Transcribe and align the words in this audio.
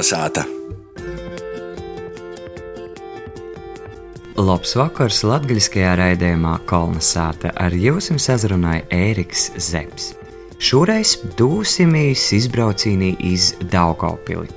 Kalnasāta! 0.00 0.46
Labs 4.40 4.72
vakars 4.78 5.18
latgaļiskajā 5.28 5.90
raidījumā 6.00 6.54
Kalnasāta 6.64 7.52
ar 7.60 7.76
jums 7.76 8.08
sazrunāja 8.24 8.86
Ēriks 8.96 9.50
Zepsi. 9.60 10.16
Šoreiz 10.56 11.18
dūsimīs 11.36 12.30
izbraucīnī 12.32 13.12
iz 13.28 13.52
Daugavpili. 13.60 14.48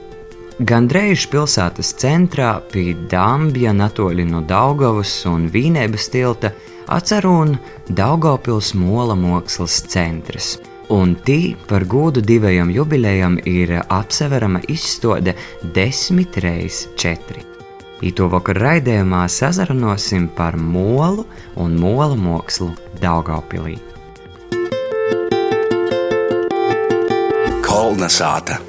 Gandrīz 0.64 1.28
pilsētas 1.28 1.92
centrā 2.00 2.54
pie 2.72 2.94
Dambja, 3.12 3.76
Natoļi 3.76 4.24
no 4.30 4.46
Daugavas 4.48 5.26
un 5.28 5.50
Vīnēbas 5.52 6.08
tilta 6.14 6.54
atcerun 6.88 7.58
Daugavpils 7.92 8.72
mola 8.80 9.20
mākslas 9.20 9.82
centrs. 9.92 10.56
Un 10.94 11.16
tī 11.26 11.56
par 11.68 11.88
godu 11.90 12.22
divajam 12.22 12.70
jubilejam 12.70 13.40
ir 13.50 13.72
apseverama 13.82 14.60
izstāde 14.70 15.34
desmit 15.74 16.38
reizes 16.44 16.84
četri. 17.02 17.42
Īto 18.06 18.28
vakar 18.30 18.60
raidījumā 18.62 19.24
sazaranosim 19.26 20.28
par 20.38 20.54
molu 20.60 21.26
un 21.64 21.80
mola 21.82 22.14
mākslu 22.20 22.68
Daugavpilī. 23.02 23.80
Kolna 27.66 28.12
sāta! 28.12 28.60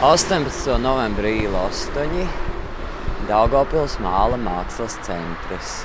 18. 0.00 0.78
novembrī 0.86 1.34
8. 1.50 2.24
Daugavpils 3.28 3.98
māla 4.00 4.40
mākslas 4.40 4.96
centrs, 5.04 5.82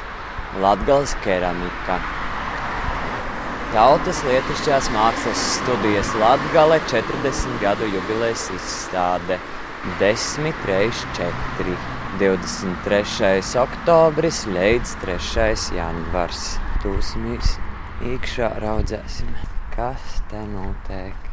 Latgales 0.63 1.17
keramika. 1.27 1.99
Tautas 3.67 4.21
lietišķās 4.23 4.85
mākslas 4.95 5.41
studijas 5.57 6.13
Latgale 6.15 6.77
40 6.87 7.57
gadu 7.59 7.89
jubilejas 7.91 8.45
izstāde 8.55 9.35
10 9.99 10.63
reiz 10.69 11.01
4. 11.17 11.75
23. 12.21 13.41
oktobris 13.59 14.45
līdz 14.47 14.95
3. 15.03 15.75
janvars. 15.75 16.55
Tūsmīs 16.79 17.57
iekšā 18.07 18.53
raudzēsim, 18.63 19.35
kas 19.75 20.21
te 20.31 20.47
notiek. 20.47 21.27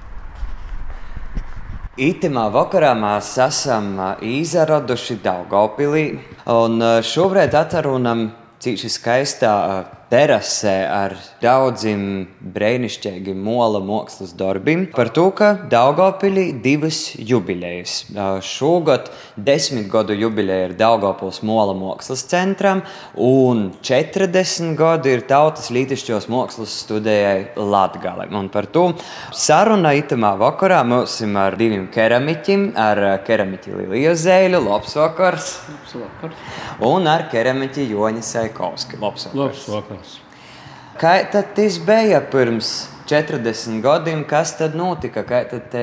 Itemā 1.95 2.49
vakarā 2.51 2.97
mēs 2.99 3.37
esam 3.47 3.93
izraduši 4.19 5.21
Daugopilī, 5.23 6.09
un 6.51 6.83
šobrīd 7.15 7.55
atrunam 7.63 8.33
cīši 8.59 8.91
skaistā 8.91 9.55
terasē 10.15 10.75
ar 10.95 11.17
daudziem 11.43 12.03
brīnišķīgiem 12.55 13.39
mola 13.43 13.81
mākslas 13.83 14.35
darbiem 14.39 14.85
par 14.95 15.11
to, 15.15 15.27
ka 15.35 15.49
Daugopilī 15.71 16.45
divas 16.63 17.01
jubilejas. 17.19 18.05
Šogad 18.47 19.09
desmit 19.35 19.89
gadu 19.91 20.15
jubileja 20.15 20.69
ir 20.69 20.77
Daugopils 20.79 21.41
mola 21.47 21.75
mākslas 21.75 22.23
centram, 22.31 22.85
un 23.19 23.65
40 23.83 24.77
gadi 24.79 25.17
ir 25.17 25.25
Tautas 25.27 25.73
lītišķos 25.75 26.29
mākslas 26.31 26.77
studijai 26.85 27.57
Latgale. 27.59 28.29
Un 28.39 28.53
par 28.55 28.71
to 28.71 28.87
saruna 29.35 29.97
itamā 29.99 30.35
vakarā 30.39 30.83
mums 30.87 31.17
ir 31.25 31.35
ar 31.41 31.59
diviem 31.59 31.89
keramiķiem, 31.95 32.69
ar 32.79 33.03
keramiķi 33.27 33.75
Liliju 33.81 34.15
Zēļu, 34.23 34.63
labs 34.69 34.95
vakars! 35.01 35.51
Labs 35.73 35.99
vakars! 36.05 36.49
Un 36.87 37.11
ar 37.11 37.27
keramiķi 37.33 37.91
Joņa 37.91 38.23
Saikovski, 38.31 39.01
labs 39.03 39.27
vakars! 39.33 39.43
Labs 39.43 39.69
vakars. 39.75 40.04
Kā 40.95 41.17
tas 41.31 41.79
bija 41.83 42.21
pirms 42.31 42.89
40 43.11 43.81
gadiem? 43.83 44.23
Kas 44.25 44.53
tad 44.59 44.77
notika? 44.79 45.25
Kā 45.27 45.43
tad 45.51 45.67
te 45.73 45.83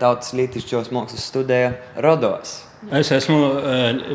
tautas 0.00 0.34
lītišķos 0.34 0.90
mākslas 0.94 1.28
studija 1.30 1.76
rados? 2.02 2.64
Es 2.94 3.12
esmu 3.14 3.38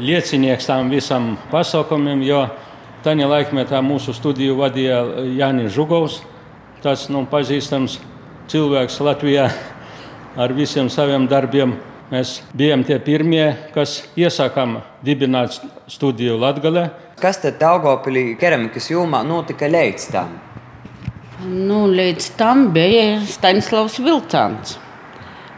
liecinieks 0.04 0.68
tam 0.68 0.92
visam 0.92 1.34
pasaukumam, 1.52 2.22
jo 2.28 2.46
tajā 3.04 3.28
laikmetā 3.28 3.80
mūsu 3.84 4.16
studiju 4.16 4.58
vadīja 4.60 5.00
Jānis 5.36 5.74
Žugovs, 5.76 6.22
tas 6.84 7.08
nu, 7.12 7.24
pazīstams 7.32 7.98
cilvēks 8.52 9.00
Latvijā 9.04 9.48
ar 10.44 10.56
visiem 10.56 10.92
saviem 10.92 11.28
darbiem. 11.32 11.78
Mēs 12.12 12.42
bijām 12.52 12.84
tie 12.84 13.00
pirmie, 13.02 13.54
kas 13.74 14.02
iesākām 14.20 14.82
dibināt 15.08 15.56
studiju 15.88 16.38
Latvijā. 16.40 16.88
Kas 17.20 17.40
tad 17.44 17.60
Daugopilī 17.62 18.34
keramikas 18.40 18.90
jomā 18.92 19.24
notika 19.28 19.70
līdz 19.72 20.08
tam? 20.14 20.34
Nu, 21.44 21.84
līdz 21.92 22.30
tam 22.40 22.70
bija 22.76 23.22
Stanislavs 23.28 24.00
Vilcāns. 24.04 24.78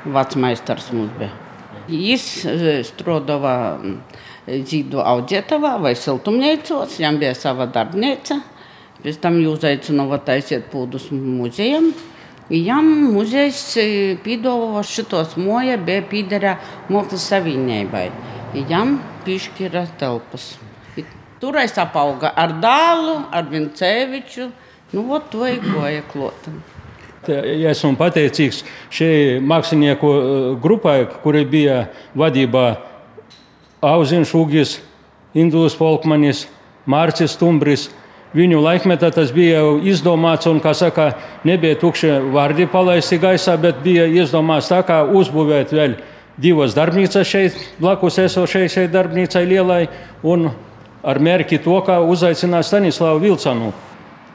Vecmeistars 0.06 0.92
mums 0.94 1.14
bija. 1.20 1.32
Viņš 1.86 2.26
strādāja 2.88 3.56
zīdu 4.46 5.02
audzētavā 5.02 5.76
vai 5.82 5.94
siltumnīcos, 5.98 6.98
viņam 7.00 7.22
bija 7.22 7.36
sava 7.38 7.70
darbnīca. 7.70 8.42
Pēc 9.06 9.20
tam 9.22 9.38
jūs 9.42 9.66
aicināt 9.70 10.26
taisīt 10.26 10.70
pūdus 10.72 11.12
muzejam. 11.14 11.92
Jām 12.50 12.90
muzejs 13.14 13.62
piedāvāja 14.26 14.86
šitos 14.86 15.34
moja, 15.38 15.78
bija 15.82 16.06
pīderā 16.10 16.58
Mākslas 16.94 17.26
savienībai. 17.32 18.10
Jām 18.56 19.00
piešķira 19.26 19.84
telpas. 20.00 20.54
Tur 21.42 21.58
es 21.60 21.74
apaugu 21.76 22.30
ar 22.32 22.54
dēlu, 22.64 23.18
ar 23.36 23.50
Vinceviču. 23.50 24.48
Nu, 24.94 25.04
ot, 25.12 25.28
to 25.34 25.44
ir 25.50 25.60
goja 25.60 26.04
klotam. 26.08 26.62
Ja 27.28 27.74
esmu 27.74 27.98
pateicīgs 28.00 28.62
šai 28.94 29.42
mākslinieku 29.44 30.10
grupai, 30.64 31.02
kuri 31.24 31.44
bija 31.50 31.82
vadībā 32.16 32.66
Auziņš 33.84 34.34
Ugis, 34.40 34.78
Induls 35.36 35.76
Folkmanis, 35.76 36.46
Mārcis 36.88 37.36
Stumbris. 37.36 37.90
Viņu 38.36 38.62
laikmetā 38.64 39.10
tas 39.16 39.32
bija 39.36 39.64
izdomāts, 39.84 40.48
un, 40.48 40.62
kā 40.64 40.72
saka, 40.76 41.12
nebija 41.48 41.76
tukši 41.82 42.14
vārdi 42.32 42.70
palaisti 42.72 43.20
gaisā, 43.20 43.56
bet 43.60 43.84
bija 43.84 44.08
izdomāts 44.12 44.72
tā, 44.72 44.80
kā 44.88 45.04
uzbūvēt 45.08 45.76
vēl 45.76 46.00
divas 46.42 46.76
darbnīcas 46.76 47.28
šeit, 47.28 47.58
blakus 47.80 48.20
esošai 48.20 48.68
šai 48.72 48.88
darbnīcai 48.92 49.46
lielai, 49.48 49.84
un 50.24 50.50
ar 51.06 51.20
mērķi 51.22 51.62
to, 51.64 51.76
kā 51.86 52.00
uzaicināt 52.04 52.68
Stanislavu 52.68 53.22
Vilcanu. 53.24 53.74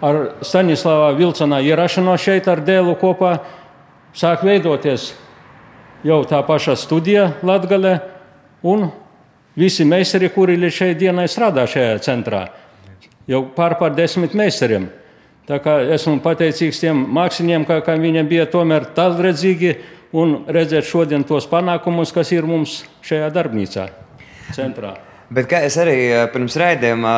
Ar 0.01 0.21
Stanislava 0.47 1.11
Vilcana 1.19 1.61
ierašanos 1.61 2.23
šeit 2.25 2.49
ar 2.49 2.63
dēlu 2.65 2.95
kopā 3.01 3.35
sāk 4.17 4.47
veidoties 4.47 5.11
jau 6.07 6.23
tā 6.25 6.41
paša 6.47 6.77
studija 6.81 7.27
Latgale 7.45 7.99
un 8.63 8.89
visi 9.57 9.85
meistari, 9.85 10.31
kuri 10.33 10.57
līdz 10.61 10.77
šai 10.79 10.95
dienai 10.97 11.29
strādā 11.29 11.67
šajā 11.69 11.99
centrā. 12.05 12.47
Jau 13.29 13.45
pār 13.55 13.77
par 13.79 13.93
desmit 13.95 14.35
meistariem. 14.35 14.89
Tā 15.51 15.59
kā 15.63 15.81
esmu 15.97 16.21
pateicīgs 16.23 16.81
tiem 16.81 17.01
māksliniekiem, 17.11 17.67
ka, 17.67 17.81
ka 17.85 17.97
viņiem 17.99 18.29
bija 18.31 18.47
tomēr 18.51 18.87
tālredzīgi 18.95 19.75
un 20.17 20.41
redzēt 20.51 20.89
šodien 20.89 21.25
tos 21.27 21.47
panākumus, 21.51 22.15
kas 22.15 22.33
ir 22.35 22.49
mums 22.49 22.81
šajā 23.07 23.31
darbnīcā, 23.35 23.87
centrā. 24.57 24.97
Bet 25.31 25.47
kā 25.47 25.61
es 25.63 25.77
arī 25.79 25.95
pirms 26.33 26.57
raidījuma 26.59 27.11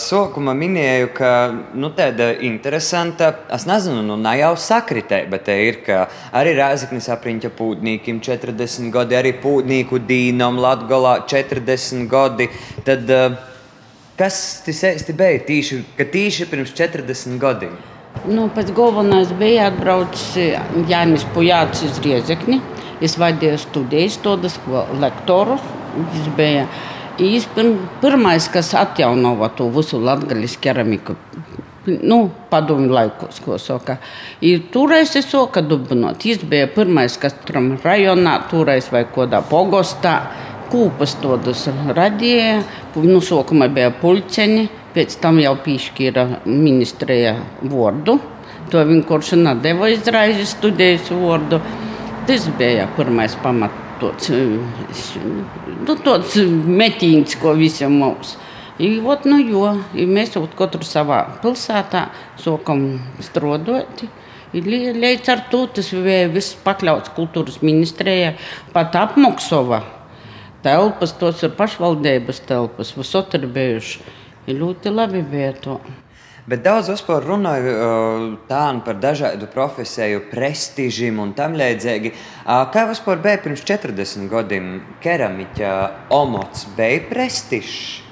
sākuma 0.00 0.54
minēju, 0.56 1.10
ka 1.12 1.32
nu, 1.76 1.90
tāda 1.92 2.30
interesanta, 2.48 3.28
es 3.52 3.66
nezinu, 3.68 4.00
nu, 4.06 4.16
ne 4.16 4.32
jau 4.38 4.54
sakritē, 4.56 5.18
bet 5.28 5.44
te 5.50 5.56
ir, 5.66 5.82
arī 6.32 6.54
Rēzaknis 6.56 7.10
apriņķa 7.12 7.50
pūtnīkim 7.58 8.22
40 8.24 8.88
gadi, 8.94 9.18
arī 9.20 9.34
pūtnīku 9.42 10.00
dīnam 10.08 10.56
Latgolā 10.64 11.18
40 11.28 12.08
gadi. 12.08 12.48
Tad, 12.88 13.12
kas 14.16 14.40
tas 14.64 14.82
īsti 14.94 15.20
bija 15.20 15.44
tīši, 15.52 15.84
tīši 16.00 16.48
pirms 16.48 16.72
40 16.72 17.36
gadiem? 17.44 17.76
Nu, 18.26 18.48
pēc 18.50 18.74
galvenais 18.76 19.30
bija 19.38 19.68
atbraucis 19.70 20.34
Jānis 20.90 21.26
Pujāts 21.34 21.84
uz 21.86 22.00
Riezekni. 22.04 22.60
Es 23.04 23.14
vadīju 23.20 23.58
studijas, 23.62 24.18
todas 24.24 24.58
lektorus. 24.98 25.62
Viņš 25.98 26.32
bija 26.36 26.66
Viņš 27.18 27.48
pirmais, 27.98 28.44
kas 28.46 28.68
atjaunoja 28.78 29.48
to 29.58 29.66
visu 29.74 29.98
latgaļas 29.98 30.54
keramiku. 30.62 31.16
Nu, 31.88 32.18
padomju 32.50 32.92
laikos, 32.94 33.40
ko 33.42 33.56
saka. 33.58 33.96
Ir 34.44 34.68
toreiz 34.70 35.16
es 35.18 35.26
soka 35.26 35.62
dubinot. 35.64 36.22
Viņš 36.22 36.44
bija 36.46 36.68
pirmais, 36.70 37.16
kas 37.18 37.34
tam 37.48 37.72
rajonā, 37.82 38.36
toreiz 38.52 38.92
vai 38.94 39.02
kodā 39.10 39.40
pogostā, 39.50 40.14
kūpas 40.70 41.16
todas 41.18 41.64
radīja. 41.96 42.62
Nu, 43.02 43.18
sākumā 43.24 43.66
bija 43.74 43.90
pulceņi, 43.98 44.68
pēc 44.98 45.18
tam 45.22 45.38
jau 45.38 45.54
piešķīra 45.62 46.28
ministrija 46.44 47.36
vārdu. 47.62 48.18
To 48.68 48.82
vienkārši 48.84 49.38
nedēva 49.40 49.88
izraizi 49.94 50.44
studijas 50.50 51.08
vārdu. 51.14 51.62
Tas 52.28 52.50
bija 52.58 52.90
pirmais 52.98 53.38
pamats 53.40 53.86
tāds, 53.98 54.30
nu, 55.86 55.96
tāds 56.04 56.36
metīns, 56.80 57.36
ko 57.40 57.54
visam 57.58 57.98
mums. 58.02 58.36
I, 58.78 58.98
ot, 59.02 59.26
nu, 59.26 59.40
jo, 59.42 59.64
i 59.98 60.06
mēs 60.06 60.36
ot, 60.38 60.54
katru 60.58 60.86
savā 60.86 61.24
pilsētā 61.42 62.06
sākam 62.38 62.84
strādāt. 63.24 64.06
Līdz 64.54 65.28
ar 65.34 65.44
to 65.52 65.66
tas 65.76 65.90
viss 66.32 66.56
pakļauts 66.64 67.12
kultūras 67.16 67.58
ministrijai, 67.60 68.36
pat 68.72 68.94
apmaksova 68.96 69.82
telpas, 70.64 71.12
tos 71.18 71.42
ir 71.44 71.52
pašvaldības 71.58 72.40
telpas, 72.48 72.94
visot 72.96 73.34
ir 73.36 73.44
bijuši. 74.48 74.60
Ļoti 74.60 74.94
labi 74.94 75.24
to. 75.62 75.80
Bet 76.48 76.62
daudz 76.64 76.88
vispār 76.88 77.26
runāja 77.28 77.72
tā 78.48 78.62
par 78.84 78.96
dažādu 78.96 79.50
profesiju, 79.52 80.22
prestižiem 80.30 81.18
un 81.20 81.34
tam 81.36 81.52
līdzīgi. 81.52 82.14
Kā 82.46 82.86
vispār 82.88 83.20
bija 83.20 83.42
pirms 83.44 83.60
40 83.68 84.30
gadiem 84.32 84.70
keramiķa 85.04 85.72
omots, 86.08 86.64
bija 86.76 87.04
prestižs? 87.10 88.06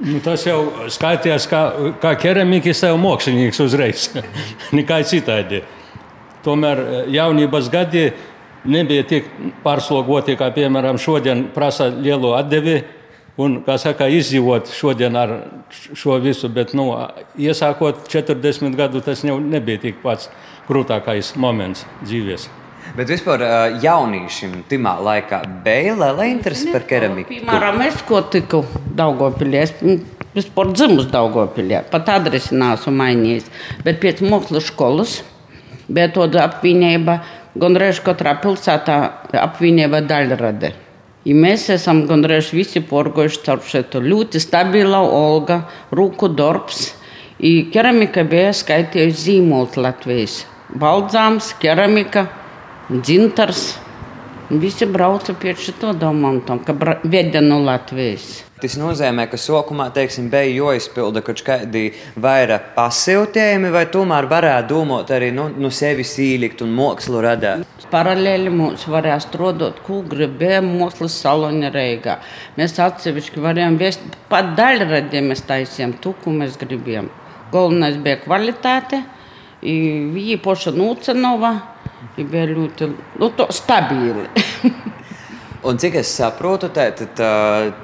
Nu, 0.00 0.18
tas 0.22 0.46
jau 0.46 0.88
skaitījās 0.90 1.48
kā, 1.50 1.60
kā 2.02 2.14
keramikas, 2.18 2.80
jau 2.86 2.96
mākslinieks 2.98 3.60
uzreiz. 3.62 4.06
Nekā 4.78 5.02
citādi. 5.06 5.64
Tomēr 6.46 7.10
jaunības 7.10 7.68
gadi 7.70 8.06
nebija 8.70 9.04
tik 9.10 9.28
pārslogoti, 9.64 10.38
kā 10.38 10.52
piemēram 10.54 10.98
šodien 10.98 11.48
prasa 11.54 11.90
lielo 11.90 12.36
atdevi. 12.38 12.80
Un, 13.38 13.60
kā 13.64 13.76
saka, 13.78 14.08
izdzīvot 14.10 14.72
šodien 14.74 15.16
ar 15.16 15.36
šo 15.70 16.18
visu, 16.22 16.50
bet, 16.52 16.74
nu, 16.74 16.90
iesākot 17.38 18.08
40 18.10 18.74
gadu, 18.76 19.02
tas 19.04 19.22
jau 19.24 19.38
nebija 19.40 19.80
tik 19.86 20.02
pats 20.02 20.28
krūtākais 20.68 21.36
moments 21.40 21.86
dzīvēm. 22.02 22.48
Bet 22.96 23.10
vispār 23.12 23.42
jauniešiem 23.82 24.64
timā 24.70 24.96
laikā 25.04 25.42
bija 25.64 25.94
liela 25.98 26.26
interese 26.26 26.72
par 26.72 26.86
keramiku. 26.88 27.30
Piemēram, 27.30 27.82
es 27.86 28.00
ko 28.06 28.22
tiku 28.32 28.64
Daugopilī. 28.98 29.60
Es 29.62 29.74
vispār 30.34 30.72
dzimus 30.74 31.06
Daugopilī. 31.12 31.84
Pat 31.92 32.08
adresi 32.16 32.56
nāsu 32.58 32.90
mainījis. 32.94 33.46
Bet 33.86 34.00
pēc 34.02 34.24
mākslas 34.26 34.70
skolas 34.72 35.20
bija 35.90 36.10
tāda 36.16 36.46
apvienība, 36.48 37.20
gandrīz 37.60 38.02
katrā 38.04 38.36
pilsētā 38.42 38.98
apvienība 39.38 40.02
daļrade. 40.06 40.74
Ja 41.28 41.34
mēs 41.36 41.66
esam 41.68 42.06
gandrīz 42.08 42.48
visi 42.56 42.80
porgojuši 42.80 43.42
caur 43.44 43.60
šo 43.60 44.00
ļoti 44.00 44.40
stabilu 44.40 44.96
olga, 44.96 45.62
rūku 45.92 46.30
darbs. 46.32 46.94
Keramika 47.40 48.24
bija 48.24 48.54
skaitījusi 48.56 49.20
zīmols 49.26 49.76
Latvijas. 49.80 50.44
Baldzāms, 50.80 51.54
keramika, 51.60 52.26
dzintars. 52.90 53.74
Visi 54.50 54.86
brauca 54.86 55.34
pie 55.36 55.54
šito 55.54 55.92
domantam, 55.92 56.64
ka 56.64 56.74
veda 57.04 57.40
no 57.44 57.60
Latvijas. 57.64 58.49
Tas 58.60 58.76
nozīmē, 58.76 59.24
ka 59.30 59.38
sākumā 59.40 59.86
teiksim, 59.96 60.28
bija 60.32 60.50
jāizpilda 60.52 61.22
kaut 61.24 61.40
kādi 61.46 61.86
vairāk 62.20 62.74
pasūtījumi, 62.76 63.70
vai 63.72 63.86
tomēr 63.92 64.28
varētu 64.30 64.68
domāt 64.74 65.12
arī 65.16 65.30
nu, 65.32 65.48
no 65.56 65.70
sevis 65.72 66.12
īlikt 66.20 66.60
un 66.66 66.74
mākslu 66.76 67.22
radīt. 67.24 67.64
Paralēli 67.90 68.52
mums 68.54 68.84
varēja 68.86 69.16
strādāt, 69.24 69.80
ko 69.86 70.02
gribējām 70.06 70.68
mākslas 70.78 71.16
salonā 71.24 71.72
Reigā. 71.74 72.20
Mēs 72.60 72.76
atsevišķi 72.78 73.42
varējām 73.42 73.80
viest, 73.80 74.04
pat 74.30 74.52
daļradiem 74.60 75.32
mēs 75.32 75.42
taisījām 75.48 75.96
to, 76.04 76.14
ko 76.22 76.36
mēs 76.36 76.60
gribējām. 76.60 77.10
Galvenais 77.50 77.98
bija 78.04 78.20
kvalitāte, 78.22 79.02
viņa 79.64 80.38
poša 80.44 80.76
Nūcenova 80.76 81.54
ja 82.16 82.24
bija 82.24 82.46
ļoti 82.52 82.88
nu, 83.20 83.30
stabili. 83.54 84.28
Un 85.60 85.76
cik 85.76 85.98
es 86.00 86.08
saprotu, 86.16 86.70
tad 86.72 87.02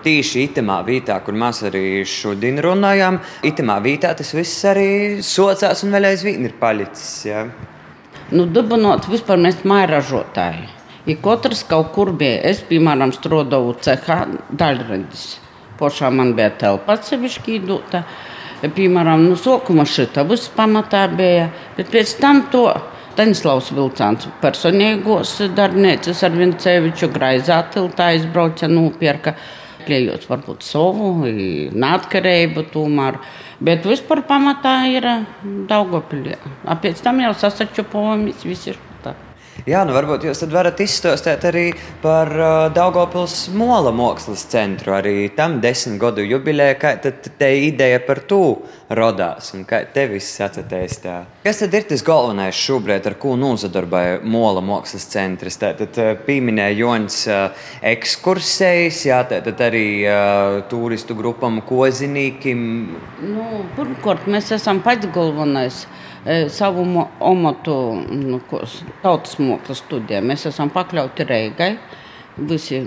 tieši 0.05 0.46
itamā 0.46 0.78
vietā, 0.87 1.19
kur 1.20 1.37
mēs 1.37 1.58
arī 1.69 2.06
šodien 2.08 2.56
runājām, 2.64 3.19
itamā 3.44 3.76
vietā 3.84 4.14
tas 4.17 4.31
viss 4.32 4.64
arī 4.64 5.20
socās 5.20 5.84
un 5.84 5.93
vēl 5.93 6.08
aizvien 6.08 6.46
ir 6.49 6.55
palicis. 6.56 7.11
Ja? 7.28 7.43
Nu, 8.32 8.46
dubinot, 8.49 9.11
vispār 9.12 9.43
mēs 9.44 9.61
mairažotāji. 9.69 10.70
Ja 11.06 11.19
katrs 11.23 11.61
kaut 11.69 11.93
kur 11.94 12.14
bija, 12.17 12.40
es, 12.49 12.64
piemēram, 12.64 13.12
strādāju 13.14 13.76
cehā 13.84 14.22
daļradis. 14.56 15.26
Pošā 15.76 16.08
man 16.11 16.32
bija 16.38 16.55
telpa 16.56 16.96
atsevišķi 16.96 17.58
īdota. 17.58 18.06
Piemēram, 18.64 19.29
nu, 19.29 19.37
sokuma 19.37 19.84
šita 19.84 20.25
viss 20.26 20.49
pamatā 20.56 21.05
bija, 21.12 21.50
bet 21.76 21.93
pēc 21.93 22.17
tam 22.25 22.46
to 22.50 22.70
Stanislavs 23.16 23.70
Vilcāns 23.72 24.26
personīgos 24.42 25.30
darbnīcas 25.56 26.18
ar 26.26 26.34
Vinceviču 26.36 27.06
graizā 27.14 27.62
tiltā 27.72 28.10
izbrauca 28.12 28.68
nopirka. 28.68 29.32
Kliejot 29.86 30.26
varbūt 30.28 30.66
savu 30.66 31.14
neatkarību 31.24 32.66
tomēr. 32.74 33.16
Bet 33.64 33.88
vispār 33.88 34.20
pamatā 34.28 34.74
ir 34.92 35.08
Daugopilī. 35.70 36.36
Pēc 36.82 37.00
tam 37.06 37.24
jau 37.24 37.32
sasačupojamies 37.40 38.44
visi. 38.44 38.76
Jā, 39.64 39.81
nu 39.88 39.94
varbūt 39.97 40.26
jūs 40.29 40.43
varat 40.53 40.81
izstāstīt 40.85 41.44
arī 41.49 41.64
par 42.03 42.29
uh, 42.37 42.49
Daugopils 42.75 43.47
mola 43.56 43.91
mākslas 43.94 44.44
centru. 44.53 44.93
Arī 44.99 45.31
tam 45.35 45.56
desmit 45.62 45.97
gadu 46.03 46.25
jubilejā, 46.26 46.75
kā 46.79 46.93
te 47.00 47.49
ideja 47.64 48.03
par 48.05 48.20
to 48.29 48.43
radās 48.93 49.55
un 49.56 49.64
kā 49.67 49.81
te 49.94 50.05
viss 50.11 50.43
atcerēties. 50.44 51.00
Kas 51.43 51.62
tad 51.62 51.75
ir 51.75 51.88
tas 51.88 52.05
galvenais 52.05 52.58
šobrīd, 52.61 53.08
ar 53.08 53.17
ko 53.23 53.35
nozadarboja 53.41 54.20
mola 54.29 54.62
mākslas 54.64 55.08
centrs? 55.11 55.56
Tad 55.62 55.99
pieminēja 56.29 56.76
Jons 56.82 57.19
uh, 57.31 57.69
ekskursijas, 57.94 59.03
jā, 59.08 59.23
tad 59.32 59.67
arī 59.67 59.87
uh, 60.05 60.61
turistu 60.70 61.17
grupam 61.17 61.62
kozinīkim. 61.64 62.67
Nu, 63.25 63.64
pirmkārt, 63.79 64.29
mēs 64.31 64.53
esam 64.61 64.85
pats 64.85 65.08
galvenais 65.17 65.87
savu 66.50 66.82
omatu 67.20 67.76
nu, 68.11 68.40
tautas 69.02 69.37
mākslas 69.38 69.82
studijā. 69.84 70.23
Mēs 70.25 70.49
esam 70.50 70.73
pakļauti 70.75 71.26
Reigai. 71.28 71.76
Visi 72.37 72.82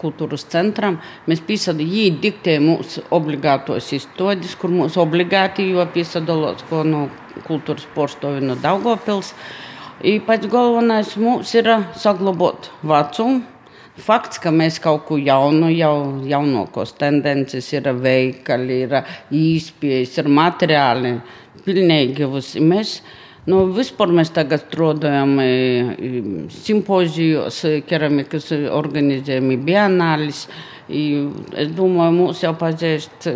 kultūras 0.00 0.48
centram. 0.50 0.96
Mēs 1.30 1.44
pīsādām, 1.46 1.86
viņi 1.86 2.16
diktē 2.24 2.56
mūsu 2.64 3.04
obligātos 3.14 3.92
izstādes, 3.94 4.56
kur 4.58 4.72
mums 4.74 4.96
obligāti 4.98 5.68
jau 5.68 5.84
piesadalās 5.94 6.64
no 6.88 7.04
kultūras 7.46 7.86
porstovi 7.94 8.42
no 8.42 8.56
Daugopils. 8.58 9.34
I 10.02 10.18
pats 10.24 10.48
galvenais 10.48 11.14
mums 11.20 11.54
ir 11.54 11.68
saglabāt 12.00 12.72
vecumu. 12.82 13.44
Fakts, 14.00 14.38
ka 14.40 14.48
mēs 14.54 14.78
kaut 14.80 15.02
ko 15.08 15.18
jaunu, 15.20 15.68
jau 15.74 16.22
jaunākos 16.24 16.94
tendences 16.96 17.66
ir 17.74 17.90
veikali, 18.00 18.78
ir 18.86 18.94
īspējas, 19.34 20.14
ir 20.22 20.30
materiāli 20.32 21.12
pilnīgi 21.64 22.28
visi. 22.32 22.62
Mēs, 22.64 22.98
nu, 23.50 23.66
vispār 23.76 24.12
mēs 24.14 24.32
tagad 24.36 24.66
strādājam 24.66 25.36
simpozijos, 26.54 27.62
keramikas 27.88 28.50
organizējam 28.74 29.54
bienālis. 29.64 30.46
Es 30.90 31.68
domāju, 31.70 32.14
mūs 32.16 32.40
jau 32.42 32.50
pazīst 32.58 33.28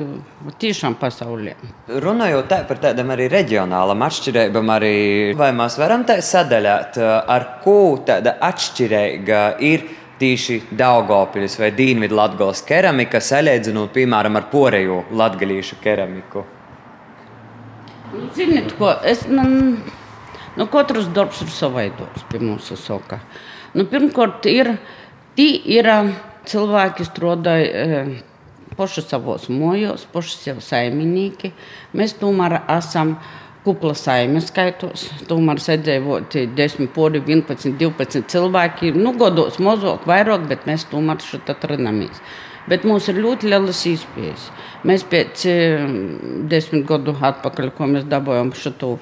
tiešām 0.58 0.96
pasaulē. 0.98 1.52
Runājot 2.02 2.48
tā 2.50 2.64
par 2.66 2.80
tādām 2.82 3.12
arī 3.14 3.28
reģionālām 3.30 4.02
atšķirībām, 4.08 4.72
arī 4.74 4.96
vai 5.38 5.52
mēs 5.54 5.78
varam 5.78 6.02
tā 6.08 6.18
sadaļāt, 6.18 6.98
ar 7.30 7.46
ko 7.62 7.76
tāda 8.06 8.40
atšķirīga 8.42 9.44
ir 9.70 9.86
tīši 10.18 10.60
Daugopils 10.78 11.56
vai 11.58 11.70
Dīnvidu 11.74 12.18
Latgales 12.18 12.62
keramika, 12.66 13.22
salīdzinot, 13.22 13.90
piemēram, 13.94 14.38
ar 14.38 14.50
porejo 14.50 15.02
latgalīšu 15.14 15.78
keramiku? 15.82 16.44
Ziniet, 18.34 18.74
ko 18.78 18.90
es. 19.06 19.24
Man, 19.28 19.78
nu, 20.58 20.66
katrs 20.72 21.08
darbs 21.14 21.42
ir 21.44 21.50
savaidots 21.52 22.26
pie 22.30 22.40
mūsu 22.42 22.78
soka. 22.78 23.20
Nu, 23.74 23.86
pirmkārt, 23.90 24.46
ir, 24.50 24.74
ir 25.38 25.90
cilvēki 26.48 27.06
strādāja 27.08 28.04
paši 28.78 29.04
savos 29.06 29.48
mojos, 29.48 30.06
paši 30.12 30.36
sev 30.38 30.60
saimnieki. 30.64 31.52
Mēs 31.96 32.16
tomēr 32.20 32.60
esam 32.76 33.16
kupla 33.64 33.94
saimnes 33.96 34.50
skaitos. 34.50 35.06
Tomēr 35.28 35.62
sēdējot 35.62 36.38
10, 36.56 36.90
11, 36.94 37.76
12 37.80 38.26
cilvēki. 38.30 38.92
Nu, 38.96 39.14
godos 39.18 39.60
mazāk, 39.62 40.06
vairāk, 40.10 40.48
bet 40.50 40.66
mēs 40.68 40.86
tomēr 40.90 41.22
šeit 41.24 41.54
atrodamies. 41.54 42.20
Bet 42.64 42.84
mums 42.88 43.10
ir 43.12 43.18
ļoti 43.20 43.50
lielas 43.52 43.82
iespējas. 43.90 44.46
Mēs 44.88 45.02
pēc 45.08 45.42
desmit 46.48 46.86
gadu 46.88 47.12
atpakaļ, 47.12 47.70
ko 47.76 47.88
mēs 47.88 48.06
dabūjām 48.08 48.52
šo 48.56 48.94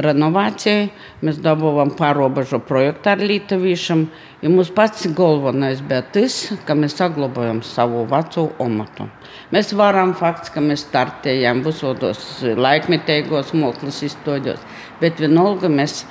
renovāciju, 0.00 0.86
mēs 1.24 1.40
dabūjām 1.44 1.92
pārobežu 1.98 2.62
projektu 2.64 3.12
ar 3.12 3.20
Lietuviešiem. 3.20 4.06
Ja 4.42 4.50
mums 4.52 4.72
pats 4.74 5.04
galvenais 5.16 5.84
bija 5.84 6.00
tas, 6.14 6.38
ka 6.66 6.76
mēs 6.76 6.96
saglabājam 6.98 7.60
savu 7.64 8.06
veco 8.10 8.48
omatu. 8.64 9.10
Mēs 9.52 9.74
varam 9.76 10.16
fakts, 10.16 10.50
ka 10.52 10.64
mēs 10.64 10.86
startējam 10.88 11.60
visos 11.64 12.24
laikmetīgos 12.42 13.52
mākslas 13.52 14.02
izstāļos, 14.08 14.64
bet 15.04 15.20
vienalga 15.20 15.68
mēs 15.68 16.02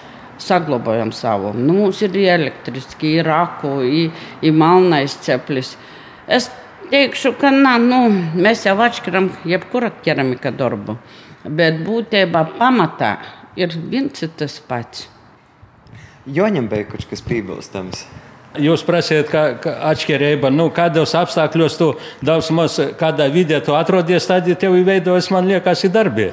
saglabājam 0.42 1.12
savu. 1.14 1.52
Nu, 1.58 1.82
mums 1.82 2.02
ir 2.06 2.18
elektriski, 2.22 3.18
ir 3.22 3.30
aku, 3.34 3.80
ir, 3.86 4.26
ir 4.42 4.58
malnais 4.58 5.18
ceplis. 5.26 5.76
Es 6.30 6.50
teikšu, 6.92 7.34
ka 7.40 7.52
nā, 7.56 7.78
nu, 7.82 8.04
mēs 8.36 8.66
jau 8.68 8.76
atšķiram 8.84 9.32
jebkura 9.48 9.92
keramika 10.04 10.52
darbu. 10.52 10.98
Bet 11.46 11.82
būtībā 11.86 12.44
pamatā 12.60 13.16
ir 13.58 13.74
viens 13.90 14.22
ir 14.22 14.34
tas 14.38 14.60
pats. 14.68 15.08
Joņam 16.30 16.68
bija 16.70 16.86
kaut 16.92 17.08
kas 17.10 17.24
piebilstams. 17.26 18.06
Jūs 18.62 18.84
prasiet, 18.84 19.30
kā, 19.32 19.56
kā 19.64 19.74
atšķirība, 19.90 20.52
nu, 20.52 20.68
kādos 20.76 21.16
apstākļos 21.16 21.78
tu 21.80 21.88
daudz 22.22 22.50
maz 22.52 22.76
kādā 23.00 23.30
vidē 23.32 23.62
tu 23.64 23.74
atrodies, 23.78 24.28
tad 24.28 24.50
tev 24.60 24.76
ir 24.76 24.84
veidojas, 24.86 25.32
man 25.32 25.48
liekas, 25.48 25.86
ir 25.88 25.94
darbi. 25.96 26.28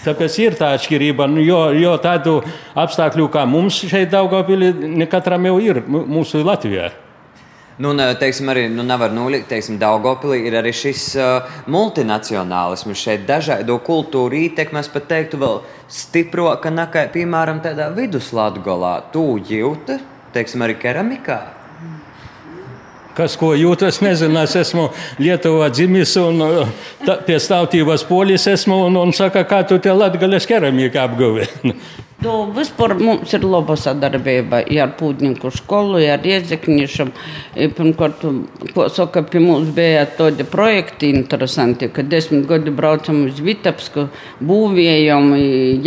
Tāpēc 0.00 0.38
ir 0.40 0.56
tā 0.58 0.72
atšķirība, 0.74 1.28
nu, 1.30 1.44
jo, 1.44 1.60
jo 1.76 1.92
tādu 2.02 2.40
apstākļu 2.74 3.28
kā 3.30 3.44
mums 3.46 3.78
šeit 3.86 4.10
Daugavpilī, 4.10 4.72
ne 4.98 5.06
katram 5.08 5.46
jau 5.46 5.58
ir 5.62 5.82
mūsu 5.86 6.42
Latvijā. 6.44 6.90
Nu, 7.80 7.94
teiksim, 7.96 8.50
arī 8.52 8.66
nu, 8.68 8.84
nevar 8.84 9.12
nolikt, 9.16 9.46
teiksim, 9.48 9.78
Daugopilī 9.80 10.42
ir 10.50 10.58
arī 10.58 10.72
šis 10.76 11.04
uh, 11.16 11.46
multinacionālisms, 11.70 13.00
šeit 13.00 13.22
dažādo 13.28 13.78
kultūru 13.86 14.36
ietekme, 14.36 14.82
es 14.84 14.90
pat 14.92 15.06
teiktu, 15.08 15.40
vēl 15.40 15.62
stiprāka 15.88 16.68
nekā, 16.74 17.06
piemēram, 17.14 17.62
tādā 17.64 17.88
viduslatgolā. 17.96 18.98
Tu 19.14 19.24
jūti 19.48 19.96
teiksim, 20.34 20.66
arī 20.66 20.76
keramikā? 20.82 21.38
Kas 23.16 23.34
ko 23.36 23.54
jūt, 23.58 23.82
es 23.88 23.98
nezinu. 24.04 24.38
Es 24.44 24.54
esmu 24.56 24.86
Lietuvā 25.20 25.70
dzimis 25.74 26.14
un 26.20 26.44
tā, 27.02 27.16
pie 27.26 27.40
tautības 27.42 28.04
polis 28.08 28.46
esmu 28.48 28.76
un, 28.86 29.00
un 29.00 29.16
saka, 29.16 29.42
kā 29.48 29.64
tu 29.66 29.80
te 29.82 29.92
latgaļas 29.92 30.46
keramika 30.48 31.08
apguvi. 31.08 31.48
Nu, 32.20 32.50
vispār 32.52 32.92
mums 33.00 33.30
ir 33.32 33.44
laba 33.48 33.72
sadarbība 33.80 34.58
ja 34.68 34.82
ar 34.84 34.90
Pūtņu 34.98 35.50
skolu, 35.56 36.02
ja 36.02 36.18
ar 36.18 36.26
Iezeknišam. 36.28 37.14
Pirmkārt, 37.78 38.26
ko 38.74 38.88
saka, 38.92 39.22
pie 39.24 39.40
mums 39.40 39.70
bija 39.72 40.02
tādi 40.18 40.44
projekti 40.44 41.08
interesanti, 41.16 41.88
ka 41.88 42.04
desmit 42.04 42.44
gadi 42.50 42.74
braucam 42.76 43.22
uz 43.24 43.40
Vitebsku, 43.40 44.04
būvējam, 44.44 45.32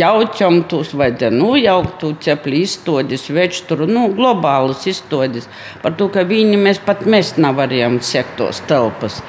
jaučam 0.00 0.64
tos, 0.66 0.90
vajadzēja 0.98 1.30
nojaukt, 1.36 1.94
tu 2.02 2.10
cepli 2.26 2.64
izstodis, 2.66 3.28
večturu, 3.30 3.86
nu, 3.86 4.08
globālas 4.18 4.82
izstodis. 4.90 5.46
Par 5.86 5.94
to, 5.94 6.10
ka 6.10 6.26
viņi 6.26 6.58
mēs 6.58 6.82
pat 6.82 7.06
mēs 7.06 7.36
nevarējām 7.38 8.00
sekt 8.02 8.40
tos 8.42 8.58
telpas. 8.66 9.20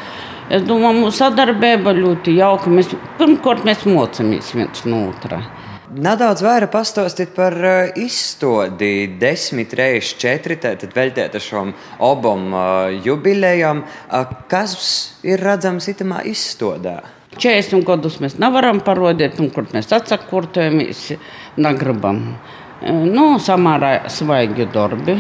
Es 0.49 0.65
domāju, 0.65 1.05
mūsu 1.05 1.21
sadarbība 1.21 1.93
ļoti 2.01 2.33
jauka. 2.39 2.73
Mēs, 2.73 2.89
pirmkārt, 3.21 3.61
mēs 3.69 3.85
mocamies 3.85 4.55
viens 4.57 4.89
no 4.89 5.05
otra. 5.11 5.43
Nedaudz 5.93 6.41
vairāk 6.41 6.71
pastāstīt 6.73 7.35
par 7.35 7.53
uh, 7.61 7.91
izstādi 8.01 9.05
desmit 9.21 9.75
reizes 9.77 10.15
četri, 10.17 10.57
tad 10.57 10.81
veltēta 10.95 11.37
šom 11.37 11.75
obam 12.01 12.47
uh, 12.49 12.89
jubilejam. 13.05 13.83
Kas 14.49 14.73
ir 15.21 15.43
redzams 15.45 15.85
itamā 15.91 16.23
izstādē? 16.25 16.97
40 17.37 17.85
gadus 17.85 18.17
mēs 18.23 18.39
nevaram 18.41 18.79
parādīt, 18.81 19.37
un 19.43 19.51
kur 19.53 19.67
mēs 19.75 19.91
atsakotojamies, 19.93 21.05
negribam. 21.61 22.21
Nu, 22.85 23.35
samērā 23.43 24.07
svaigi 24.09 24.65
darbi. 24.73 25.19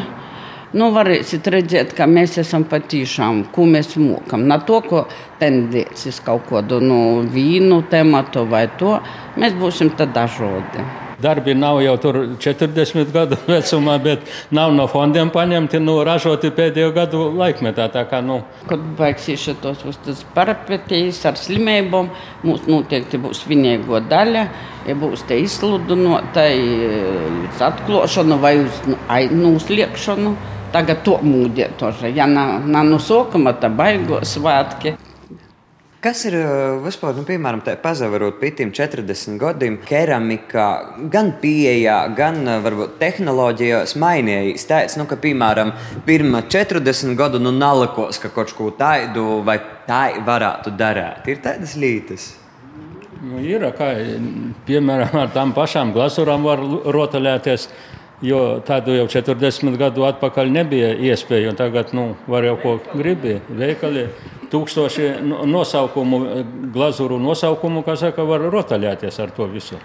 Nu, 0.75 0.89
varēsiet 0.91 1.45
redzēt, 1.53 1.93
ka 1.95 2.03
mēs 2.03 2.33
esam 2.41 2.65
patiešām, 2.67 3.45
ko 3.55 3.63
mēs 3.69 3.93
mokam. 3.95 4.41
Ne 4.49 4.57
to, 4.67 4.81
ko 4.83 5.05
tendences 5.39 6.17
kaut 6.25 6.49
kādu 6.49 6.81
nu, 6.83 6.97
vīnu 7.31 7.77
tematu 7.87 8.43
vai 8.51 8.65
to, 8.79 8.97
mēs 9.39 9.55
būsim 9.55 9.93
tad 9.95 10.11
dažādi. 10.17 10.83
Darbi 11.23 11.53
nav 11.55 11.79
jau 11.79 11.93
40 12.43 13.13
gadu 13.13 13.37
vecumā, 13.47 13.95
bet 14.03 14.25
nav 14.51 14.73
no 14.75 14.83
fondiem 14.91 15.31
paņemti, 15.31 15.79
nu, 15.79 15.95
ražoti 16.03 16.51
pēdējo 16.57 16.89
gadu 16.97 17.21
laikmetā. 17.39 17.87
Kā, 18.09 18.19
nu. 18.19 18.41
Kad 18.67 18.83
beigsies 18.97 19.45
šis 19.47 20.25
parapetījis 20.35 21.21
ar 21.29 21.39
slimībām, 21.39 22.09
mums 22.43 22.67
noteikti 22.67 23.21
būs 23.23 23.45
vienīgo 23.47 24.03
daļa. 24.11 24.43
Ja 24.89 24.97
būs 24.99 25.23
te 25.25 25.39
izsludinota, 25.39 26.43
atklošana 27.69 28.41
vai 28.43 28.57
uz 28.65 28.83
nu, 28.91 28.99
nūsliekšanu. 29.39 30.35
Nu, 30.35 30.54
Tagad 30.75 31.05
to 31.07 31.19
mūģēt, 31.23 31.83
ja 32.11 32.25
nav 32.27 32.65
na, 32.67 32.81
no 32.83 32.97
sākuma, 32.99 33.53
tad 33.55 33.77
baigo 33.79 34.19
svētki. 34.27 34.97
Kas 36.03 36.19
ir 36.27 36.35
vispār, 36.83 37.15
nu, 37.17 37.23
piemēram, 37.25 37.63
pazavarot 37.81 38.35
pitim 38.37 38.69
40 38.75 39.39
gadiem, 39.41 39.79
keramikā, 39.87 40.65
gan 41.09 41.31
pieejā, 41.41 41.95
gan 42.17 42.43
varbūt 42.61 42.99
tehnoloģijās 42.99 43.95
mainījās? 44.03 44.67
Tāds, 44.69 44.99
nu, 44.99 45.07
ka, 45.09 45.17
piemēram, 45.23 45.71
pirmā 46.05 46.43
40 46.51 47.15
gadu 47.17 47.41
nu 47.41 47.55
nalikos, 47.55 48.19
ka 48.21 48.29
kaut 48.35 48.53
ko 48.53 48.69
tādu 48.75 49.39
vai 49.47 49.57
tā 49.87 50.03
varētu 50.27 50.75
darīt. 50.77 51.25
Ir 51.31 51.41
tādas 51.47 51.73
lietas. 51.79 52.33
Nu, 53.23 53.39
ir, 53.41 53.65
kā, 53.79 53.93
piemēram, 54.67 55.21
ar 55.23 55.33
tām 55.33 55.55
pašām 55.57 55.95
glazūrām 55.95 56.45
var 56.45 56.61
rotaļēties. 56.99 57.71
Jo 58.23 58.61
tādu 58.63 58.93
jau 58.95 59.09
40 59.11 59.75
gadu 59.79 60.05
atpakaļ 60.07 60.51
nebija 60.53 60.93
iespēja. 61.09 61.51
Tagad 61.57 61.91
nu, 61.97 62.13
var 62.31 62.47
jau 62.47 62.55
ko 62.61 62.77
gribi. 62.93 63.41
Veikali 63.49 64.05
tūkstoši 64.53 65.09
nosaukumu, 65.51 66.21
glazūru 66.73 67.19
nosaukumu, 67.19 67.83
kas 67.83 68.05
saka, 68.05 68.23
var 68.27 68.47
rotaļēties 68.53 69.19
ar 69.19 69.35
to 69.35 69.49
visu. 69.51 69.79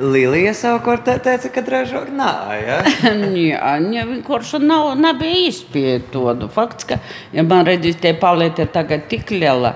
Līlija 0.00 0.54
savukārt 0.56 1.04
teica, 1.20 1.50
ka 1.52 1.62
drēžāk 1.62 2.08
nav. 2.16 2.50
Ja? 2.56 2.78
Jā, 3.36 3.74
viņa 3.82 4.06
vienkārši 4.14 4.62
nav, 4.64 4.94
nebija 4.98 5.50
izpēta 5.50 6.14
to. 6.14 6.48
Fakts, 6.54 6.88
ka, 6.88 6.98
ja 7.36 7.44
man 7.44 7.68
redzīs, 7.68 8.00
tie 8.00 8.14
palēti 8.18 8.64
ir 8.64 8.72
tagad 8.72 9.04
tik 9.12 9.30
liela, 9.34 9.74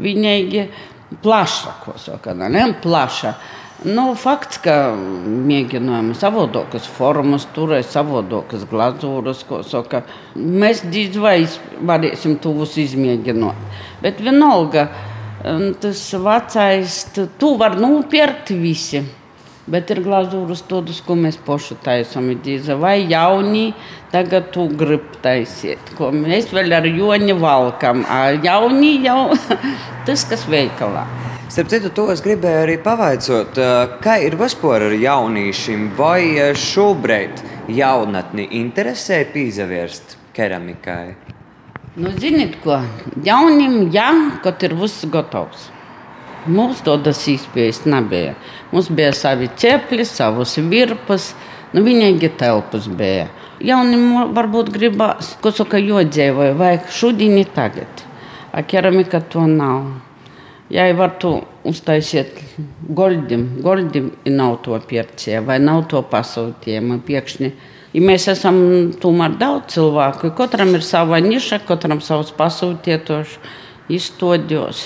viņai 0.00 0.64
plaša, 1.22 1.74
ko 1.84 1.98
saka, 2.00 2.34
ne 2.34 2.64
plaša. 2.82 3.34
Nu, 3.86 4.08
fakts, 4.18 4.58
ka 4.58 4.72
mēģinājām 4.90 6.08
savādākas 6.18 6.88
formas, 6.90 7.44
turēt 7.54 7.86
savādākas 7.86 8.64
glazūras, 8.66 9.44
ko 9.46 9.60
saka. 9.62 10.00
Mēs 10.34 10.82
diez 10.90 11.14
vai 11.22 11.44
varēsim 11.86 12.40
tos 12.42 12.74
izmēģināt. 12.82 13.60
Bet 14.02 14.18
vienalga, 14.18 14.88
tas 15.78 16.02
vecais, 16.10 16.96
tu 17.38 17.52
var 17.60 17.78
nopirkt 17.78 18.50
visi. 18.50 19.04
Bet 19.70 19.94
ir 19.94 20.02
glazūras 20.02 20.64
tādas, 20.66 20.98
ko 21.04 21.14
mēs 21.14 21.38
paši 21.46 21.78
taisām. 21.84 22.32
Vai 22.82 22.96
jauni, 23.06 23.68
tagad 24.10 24.50
tu 24.50 24.66
gribi 24.74 25.22
taisīt. 25.22 25.94
Ko 25.94 26.10
mēs 26.10 26.50
vēl 26.50 26.74
ar 26.74 26.90
joni 26.90 27.38
valkam. 27.38 28.02
Jauni 28.42 28.96
jau 29.06 29.28
tas, 30.08 30.26
kas 30.26 30.48
veikalā. 30.50 31.06
Starp 31.48 31.70
citu, 31.72 31.88
to 31.96 32.10
es 32.12 32.20
gribēju 32.20 32.58
arī 32.60 32.74
pavaicot, 32.84 33.56
kā 34.04 34.18
ir 34.20 34.34
vispār 34.36 34.82
ar 34.90 34.92
jauniešiem, 34.92 35.86
vai 35.96 36.52
šobrīd 36.52 37.40
jaunatni 37.72 38.44
interesē 38.58 39.22
pīzavērst 39.32 40.18
keramikai? 40.36 41.14
Nu, 41.96 42.12
ziniet, 42.20 42.58
ko 42.60 42.76
jaunim, 43.24 43.86
jā, 43.94 44.10
kad 44.44 44.60
ir 44.68 44.74
viss 44.76 45.06
gatavs. 45.08 45.70
Mums 46.52 46.82
tādas 46.84 47.22
iespējas 47.32 47.80
nebija. 47.88 48.34
Mums 48.68 48.90
bija 48.92 49.14
savi 49.16 49.48
cepļi, 49.48 50.04
savas 50.04 50.52
virpas, 50.68 51.30
nu, 51.72 51.80
viņai 51.86 52.28
telpas 52.36 52.90
bija. 52.92 53.30
Jaunim 53.64 54.34
varbūt 54.36 54.68
gribās, 54.76 55.32
ko 55.40 55.54
saka, 55.56 55.80
jodzēvoja, 55.80 56.52
vai 56.60 56.74
šodien 56.92 57.40
tagad. 57.56 58.04
A 58.52 58.60
keramika 58.62 59.22
to 59.32 59.48
nav. 59.48 60.07
Ja 60.68 60.84
ei 60.84 60.92
varētu 60.92 61.30
uztaisīt 61.68 62.42
goldim, 62.92 63.46
goldim 63.64 64.10
nav 64.28 64.58
to 64.66 64.76
piercēju 64.90 65.46
vai 65.46 65.56
nav 65.64 65.86
to 65.88 66.02
pasūtījumu 66.10 67.00
piekšņi. 67.06 67.52
Ja 67.96 68.02
mēs 68.04 68.26
esam 68.28 68.58
tomēr 69.00 69.38
daudz 69.40 69.78
cilvēku, 69.78 70.34
katram 70.36 70.74
ir 70.76 70.84
sava 70.84 71.22
niša, 71.24 71.62
katram 71.64 72.02
savs 72.04 72.34
pasūtītos, 72.36 73.38
izstādījos, 73.88 74.84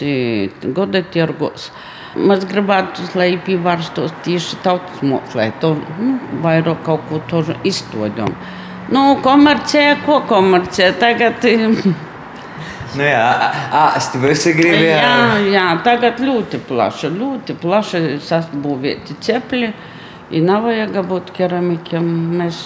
goda 0.76 1.02
tirgos. 1.10 1.72
Mēs 2.14 2.46
gribētu, 2.46 3.08
lai 3.18 3.32
pievērstos 3.42 4.14
tieši 4.22 4.60
tautas 4.62 5.02
mākslē, 5.02 5.48
to 5.64 5.74
nu, 5.98 6.14
vairāk 6.44 6.84
kaut 6.86 7.08
ko 7.10 7.18
tur 7.26 7.54
izstādījām. 7.66 8.30
Nu, 8.92 9.06
komercija, 9.24 9.96
ko 10.06 10.22
komercija 10.30 10.92
tagad? 11.02 11.42
Nu 12.98 13.06
jā, 13.06 13.26
āst 13.72 14.16
visi 14.20 14.52
grib. 14.56 14.76
Jā. 14.84 15.00
jā, 15.00 15.40
jā, 15.54 15.66
tagad 15.86 16.20
ļoti 16.20 16.60
plaša, 16.68 17.10
ļoti 17.16 17.56
plaša 17.62 18.02
sasbūvēti 18.26 19.16
cepļi. 19.24 19.72
Ir 20.32 20.44
nav 20.44 20.66
vajag 20.68 20.98
būt 21.08 21.32
keramikiem. 21.36 22.08
Mēs, 22.40 22.60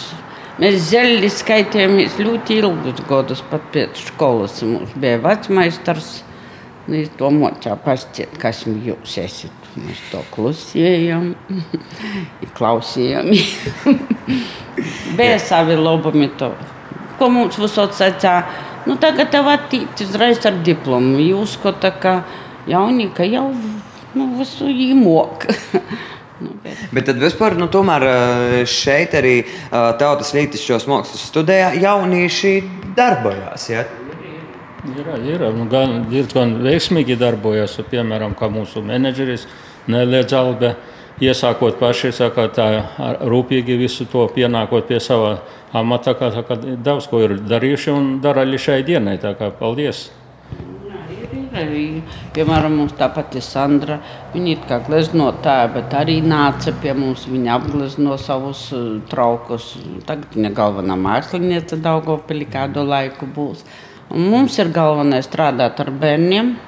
mēs 0.63 0.79
zeļi 0.91 1.31
skaitījāmies 1.31 2.19
ļoti 2.23 2.61
ilgus 2.61 3.03
gadus, 3.09 3.43
pat 3.51 3.71
pēc 3.75 4.07
skolas. 4.11 4.61
Mums 4.67 4.95
bija 4.99 5.21
vecmaistars. 5.23 6.21
Mēs 6.87 7.11
to 7.19 7.33
mocā 7.35 7.75
pašķiet, 7.83 8.37
kas 8.39 8.63
jūs 8.67 9.17
esat. 9.19 9.71
Mēs 9.77 9.99
to 10.09 10.23
klusējam, 10.33 11.33
klausījāmies. 12.57 13.51
bija 15.19 15.39
savi 15.43 15.77
labumi 15.77 16.31
to, 16.39 16.53
ko 17.19 17.29
mums 17.33 17.59
visot 17.61 17.95
sacīja 17.97 18.39
Nu, 18.87 18.95
tagad 19.03 19.33
tev 19.35 19.49
attīstīts 19.51 20.07
uzreiz 20.07 20.45
ar 20.47 20.61
diplomu. 20.67 21.19
Jūs 21.23 21.57
kā 21.63 22.21
jaunīka 22.71 23.27
jau 23.27 23.49
nu, 24.15 24.29
visu 24.41 24.71
īmok. 24.71 25.49
Nu, 26.37 26.51
bet. 26.61 26.81
Bet 26.93 27.07
tad 27.09 27.17
vispār, 27.17 27.55
nu, 27.57 27.65
tomēr 27.73 28.05
šeit 28.69 29.15
arī 29.17 29.39
tautas 29.97 30.35
lītišķos 30.37 30.85
mākslus 30.85 31.23
studijā 31.31 31.71
jaunieši 31.81 32.51
darbojās. 32.93 33.65
Ja? 33.71 33.87
Ir, 34.85 35.09
ir, 35.25 35.47
nu, 35.57 35.65
gan, 35.73 36.03
ir 36.13 36.29
gan 36.29 36.53
veiksmīgi 36.61 37.17
darbojas, 37.17 37.79
piemēram, 37.89 38.37
kā 38.37 38.51
mūsu 38.53 38.85
menedžeris 38.85 39.47
Nelēdz 39.89 40.37
Albe. 40.37 40.75
Iesākot 41.17 41.79
paši, 41.81 42.11
saka, 42.13 42.45
tā 42.53 42.67
rūpīgi 43.25 43.79
visu 43.81 44.05
to 44.13 44.27
pienākot 44.35 44.85
pie 44.85 44.99
sava 45.01 45.39
amata, 45.73 46.13
kā, 46.13 46.29
kā 46.45 46.59
daudz 46.61 47.09
ko 47.09 47.23
ir 47.25 47.39
darījuši 47.41 47.93
un 47.95 48.11
dara 48.21 48.45
arī 48.45 48.61
šai 48.61 48.83
dienai. 48.85 49.17
Tā 49.23 49.33
kā 49.39 49.49
paldies! 49.57 50.11
Arī, 51.57 52.03
piemēram, 52.37 52.75
mums 52.83 52.93
tāpat 52.99 53.39
ir 53.39 53.45
Sandra. 53.45 53.97
Viņa 54.35 54.51
ir 54.53 54.63
kā 54.69 54.77
gleznotāja, 54.85 55.71
bet 55.73 55.95
arī 55.97 56.19
nāca 56.21 56.75
pie 56.83 56.93
mums. 56.93 57.25
Viņa 57.31 57.55
apglezno 57.55 58.19
savus 58.21 58.67
uh, 58.77 58.99
traukus. 59.09 59.73
Tagad 60.05 60.37
viņa 60.37 60.53
galvenā 60.57 60.99
māksliniece 61.01 61.81
Daugopilī 61.81 62.51
kādu 62.53 62.85
laiku 62.85 63.29
būs. 63.33 63.65
Un 64.13 64.29
mums 64.35 64.61
ir 64.61 64.69
galvenais 64.75 65.25
strādāt 65.31 65.81
ar 65.81 65.95
bērniem. 65.97 66.59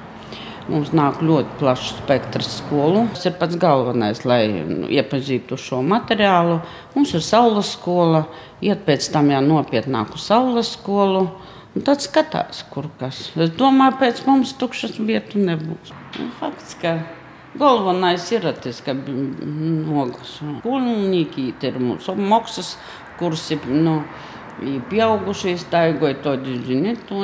Mums 0.69 0.91
nāk 0.93 1.23
ļoti 1.25 1.55
plašs 1.57 1.95
spektrs 1.97 2.49
skolu. 2.59 3.07
Tas 3.15 3.25
ir 3.25 3.37
pats 3.39 3.57
galvenais, 3.59 4.21
lai 4.27 4.43
nu, 4.67 4.85
iepazītu 4.91 5.57
šo 5.57 5.81
materiālu. 5.85 6.59
Mums 6.93 7.13
ir 7.17 7.23
saules 7.25 7.71
skola, 7.73 8.27
iet 8.61 8.83
pēc 8.85 9.07
tam 9.13 9.31
jau 9.33 9.41
nopietnāku 9.45 10.21
saules 10.21 10.75
skolu. 10.77 11.25
Un 11.73 11.85
tad 11.85 12.01
skatās, 12.01 12.63
kur 12.69 12.89
kas. 13.01 13.27
Es 13.37 13.53
domāju, 13.57 13.97
pēc 14.01 14.23
mums 14.29 14.55
tukšas 14.61 14.97
vietu 15.05 15.41
nebūs. 15.41 15.93
Un 16.21 16.31
fakts, 16.39 16.75
ka 16.81 16.95
galvenais 17.57 18.25
ir 18.33 18.45
tas, 18.61 18.81
ka 18.85 18.93
nogas. 18.93 20.37
Kulnīgi 20.65 21.51
ir 21.65 21.81
mūsu 21.81 22.17
maksas 22.17 22.75
kursi. 23.19 23.59
Nu, 23.69 23.99
Pieaugušie 24.89 25.55
staigoja 25.57 26.17
to 26.23 26.35
diži, 26.43 26.95
to 27.07 27.23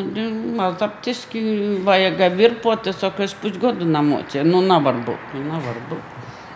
mazaptiski 0.56 1.42
vajag 1.84 2.22
virpoties, 2.38 3.04
o 3.04 3.12
kas 3.18 3.36
pusgadu 3.42 3.88
namocē. 3.88 4.46
Nu, 4.48 4.62
nevar 4.63 5.01
būt, 5.08 5.34
nu, 5.36 5.44
nevar 5.51 5.82
būt. 5.89 6.15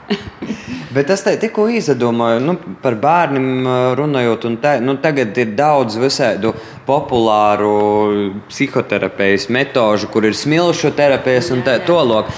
Bet 0.93 1.05
tas 1.11 1.21
tā 1.21 1.35
tikko 1.38 1.67
izdomāju 1.69 2.41
nu, 2.41 2.55
par 2.81 2.95
bērniem 2.99 3.67
runājot. 3.99 4.47
Te, 4.61 4.71
nu, 4.81 4.95
tagad 5.01 5.38
ir 5.38 5.53
daudz 5.57 5.99
visādu 6.01 6.55
populāru 6.88 7.73
psihoterapijas 8.49 9.49
metožu, 9.53 10.09
kur 10.09 10.25
ir 10.25 10.38
smilšu 10.38 10.93
terapijas 10.97 11.51
un 11.53 11.61
tā 11.67 11.77
tālāk. 11.85 12.31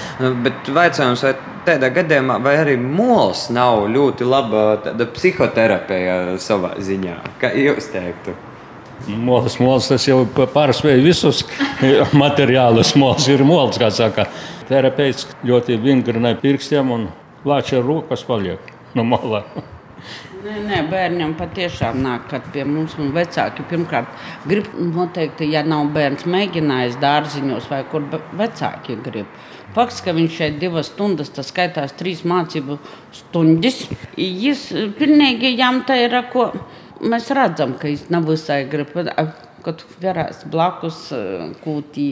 Bet 0.44 0.68
jautājums, 0.68 1.24
vai 1.24 1.34
tādā 1.66 1.88
gadījumā, 1.96 2.38
vai 2.44 2.58
arī 2.60 2.76
mols 2.76 3.46
nav 3.54 3.86
ļoti 3.92 4.28
laba 4.28 4.64
psihoterapija 5.16 6.38
savā 6.42 6.74
ziņā? 6.82 7.18
Kā 7.40 7.54
jūs 7.56 7.88
teiktu? 7.94 8.36
Mols, 9.18 9.56
mols, 9.58 9.88
tas 9.90 10.04
jau 10.06 10.20
pārspēja 10.36 11.00
visus 11.02 11.42
materiālus. 12.22 12.92
Mols 13.00 13.26
ir 13.32 13.42
mols, 13.46 13.80
kā 13.80 13.88
saka. 13.90 14.28
Terapeits 14.68 15.26
ļoti 15.46 15.80
vingrināja 15.82 16.38
pirkstiem 16.44 16.92
un 16.94 17.08
Lāča 17.42 17.80
rokas 17.82 18.22
paliek 18.22 18.72
no 18.94 19.02
malā. 19.06 19.42
Nē, 20.42 20.56
nē, 20.66 20.78
bērnam 20.90 21.36
patiešām 21.38 22.00
nāk 22.02 22.32
pie 22.54 22.64
mums. 22.66 22.94
Vecāki 23.14 23.62
pirmkārt 23.70 24.10
grib 24.46 24.68
noteikti, 24.74 25.46
ja 25.50 25.62
nav 25.66 25.92
bērns 25.94 26.26
mēģinājis 26.26 26.98
dārziņos 27.02 27.68
vai 27.70 27.82
kur 27.90 28.06
vecāki 28.38 28.98
grib. 29.04 29.30
Fakts, 29.74 30.02
ka 30.04 30.12
viņš 30.14 30.38
šeit 30.38 30.58
divas 30.60 30.90
stundas, 30.90 31.30
tas 31.32 31.48
skaitās 31.48 31.94
trīs 31.98 32.24
mācību 32.28 32.78
stundas. 33.14 33.86
Viņš 34.18 34.66
pilnīgi 34.98 35.54
jām 35.54 35.82
tā 35.88 36.00
ir, 36.02 36.18
ko 36.34 36.50
mēs 37.02 37.30
redzam, 37.34 37.78
ka 37.78 37.88
viņš 37.88 38.10
nav 38.12 38.26
visai 38.28 38.64
grib 38.70 38.90
kad 39.64 39.82
verās 40.02 40.42
blakus 40.50 41.08
kūtī. 41.62 42.06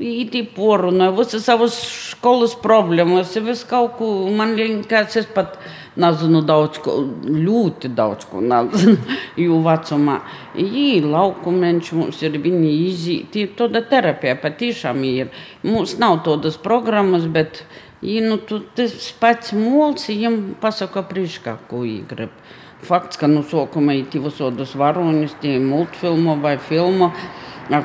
Īti 0.00 0.42
porunāja 0.54 1.14
visas 1.16 1.46
savas 1.48 1.76
skolas 2.10 2.56
problēmas, 2.60 3.36
visu 3.40 3.68
kaut 3.70 3.96
ko. 3.98 4.10
Man 4.36 4.56
liekas, 4.58 5.16
es 5.22 5.28
pat 5.34 5.56
nezinu 6.00 6.42
daudz 6.46 6.78
ko, 6.84 6.96
ļoti 7.26 7.90
daudz 7.96 8.26
ko 8.30 8.42
nezinu, 8.44 8.96
jo 9.40 9.60
vecumā. 9.64 10.20
Jī 10.54 11.00
laukumenš 11.04 11.92
mums 11.98 12.22
ir, 12.26 12.38
viņi 12.42 12.72
izīti, 12.86 13.48
tāda 13.58 13.82
terapija 13.90 14.38
patiešām 14.40 15.04
ir. 15.08 15.34
Mums 15.66 15.96
nav 16.02 16.20
tādas 16.26 16.58
programmas, 16.60 17.26
bet, 17.30 17.64
jī, 18.04 18.20
nu, 18.26 18.38
tu, 18.46 18.62
tas 18.76 18.94
pats 19.20 19.54
mols, 19.56 20.08
viņam 20.10 20.40
pasaka 20.62 21.04
priekšā, 21.10 21.58
ko 21.70 21.84
viņi 21.86 22.08
grib. 22.10 22.34
Nu 22.88 23.42
sākumā 23.46 23.94
ir 24.00 24.22
visādas 24.24 24.74
varoņas, 24.78 25.36
tie 25.42 25.58
multfilmu 25.62 26.38
vai 26.42 26.56
filmu, 26.58 27.10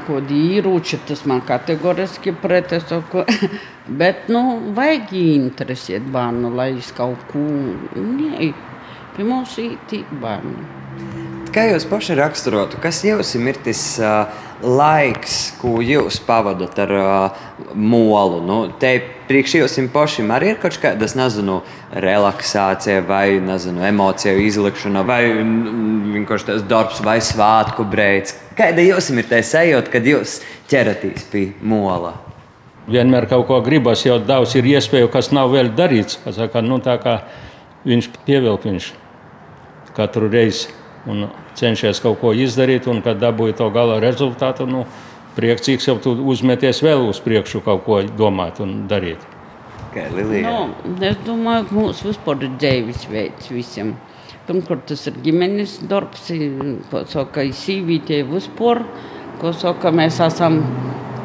ko 0.08 0.20
īrūči, 0.20 1.02
tas 1.06 1.26
man 1.30 1.44
kategoriski 1.46 2.34
pret 2.42 2.74
es 2.74 2.88
saku. 2.90 3.26
Bet, 4.00 4.30
nu, 4.34 4.72
vajag 4.74 5.14
interesēt 5.14 6.08
bērnu, 6.16 6.50
lai 6.56 6.72
es 6.80 6.90
kaut 6.96 7.22
ko, 7.30 7.44
nē, 7.94 8.50
pie 9.16 9.28
mums 9.28 9.60
ir 9.62 9.78
tik 9.92 10.10
bērnu. 10.24 10.75
Kā 11.56 11.64
jūs 11.70 11.86
paši 11.88 12.18
raksturotu, 12.20 12.76
kas 12.84 12.98
jums 13.08 13.30
ir 13.40 13.56
tas 13.64 13.82
uh, 14.04 14.42
laiks, 14.60 15.54
ko 15.62 15.78
jūs 15.80 16.18
pavadat 16.28 16.82
ar 16.84 16.92
uh, 16.92 17.46
molu? 17.72 18.42
Nu, 18.44 18.58
te 18.76 18.92
priekš 19.30 19.54
jums 19.62 19.78
pašiem 19.94 20.34
arī 20.36 20.52
ir 20.52 20.60
kaut 20.60 20.76
kādas, 20.84 21.16
nezinu, 21.16 21.62
relaksācija 21.96 23.06
vai, 23.08 23.40
nezinu, 23.40 23.86
emociju 23.88 24.44
izlikšana 24.50 25.06
vai 25.08 25.22
vienkārši 25.32 26.52
tas 26.52 26.68
darbs 26.68 27.00
vai 27.08 27.22
svātku 27.24 27.88
breids. 27.88 28.36
Kāda 28.60 28.84
jums 28.84 29.08
ir 29.16 29.32
tā 29.32 29.40
sajūta, 29.40 29.96
kad 29.96 30.12
jūs 30.12 30.42
ķeraties 30.68 31.32
pie 31.32 31.48
mola? 31.64 32.18
Vienmēr 32.92 33.32
kaut 33.32 33.48
ko 33.48 33.64
gribas, 33.64 34.04
jau 34.04 34.20
daudz 34.20 34.60
ir 34.60 34.74
iespēju, 34.76 35.08
kas 35.08 35.32
nav 35.32 35.56
vēl 35.56 35.72
darīts. 35.72 36.20
Saka, 36.36 36.60
nu, 36.60 36.84
tā 36.84 37.00
kā 37.00 37.22
viņš 37.88 38.12
pievilk 38.28 38.68
viņš 38.68 38.96
katru 39.96 40.28
reizi 40.28 40.84
un 41.10 41.28
cenšies 41.58 42.02
kaut 42.04 42.20
ko 42.22 42.34
izdarīt, 42.34 42.88
un 42.92 43.02
kad 43.06 43.20
dabūji 43.22 43.58
to 43.60 43.70
gala 43.74 44.00
rezultātu, 44.04 44.68
nu, 44.70 44.86
priecīgs 45.36 45.88
jau 45.90 45.98
tu 46.02 46.16
uzmeties 46.32 46.82
vēl 46.84 47.08
uz 47.10 47.22
priekšu 47.24 47.62
kaut 47.66 47.84
ko 47.86 48.02
domāt 48.18 48.62
un 48.64 48.86
darīt. 48.90 49.24
Kā 49.94 50.08
Lilija? 50.12 50.52
Nu, 50.52 50.96
es 51.06 51.18
domāju, 51.28 51.70
ka 51.70 51.78
mums 51.78 52.04
vispār 52.04 52.48
ir 52.48 52.56
dzīves 52.60 53.08
veids 53.12 53.52
visiem. 53.52 53.96
Pirmkārt, 54.46 54.86
tas 54.92 55.08
ir 55.10 55.16
ģimenes 55.26 55.80
darbs, 55.90 56.28
ko 56.92 57.02
saka, 57.10 57.46
sīvītie 57.64 58.22
vispār, 58.30 58.84
ko 59.42 59.54
saka, 59.56 59.94
mēs 59.96 60.20
esam 60.22 60.60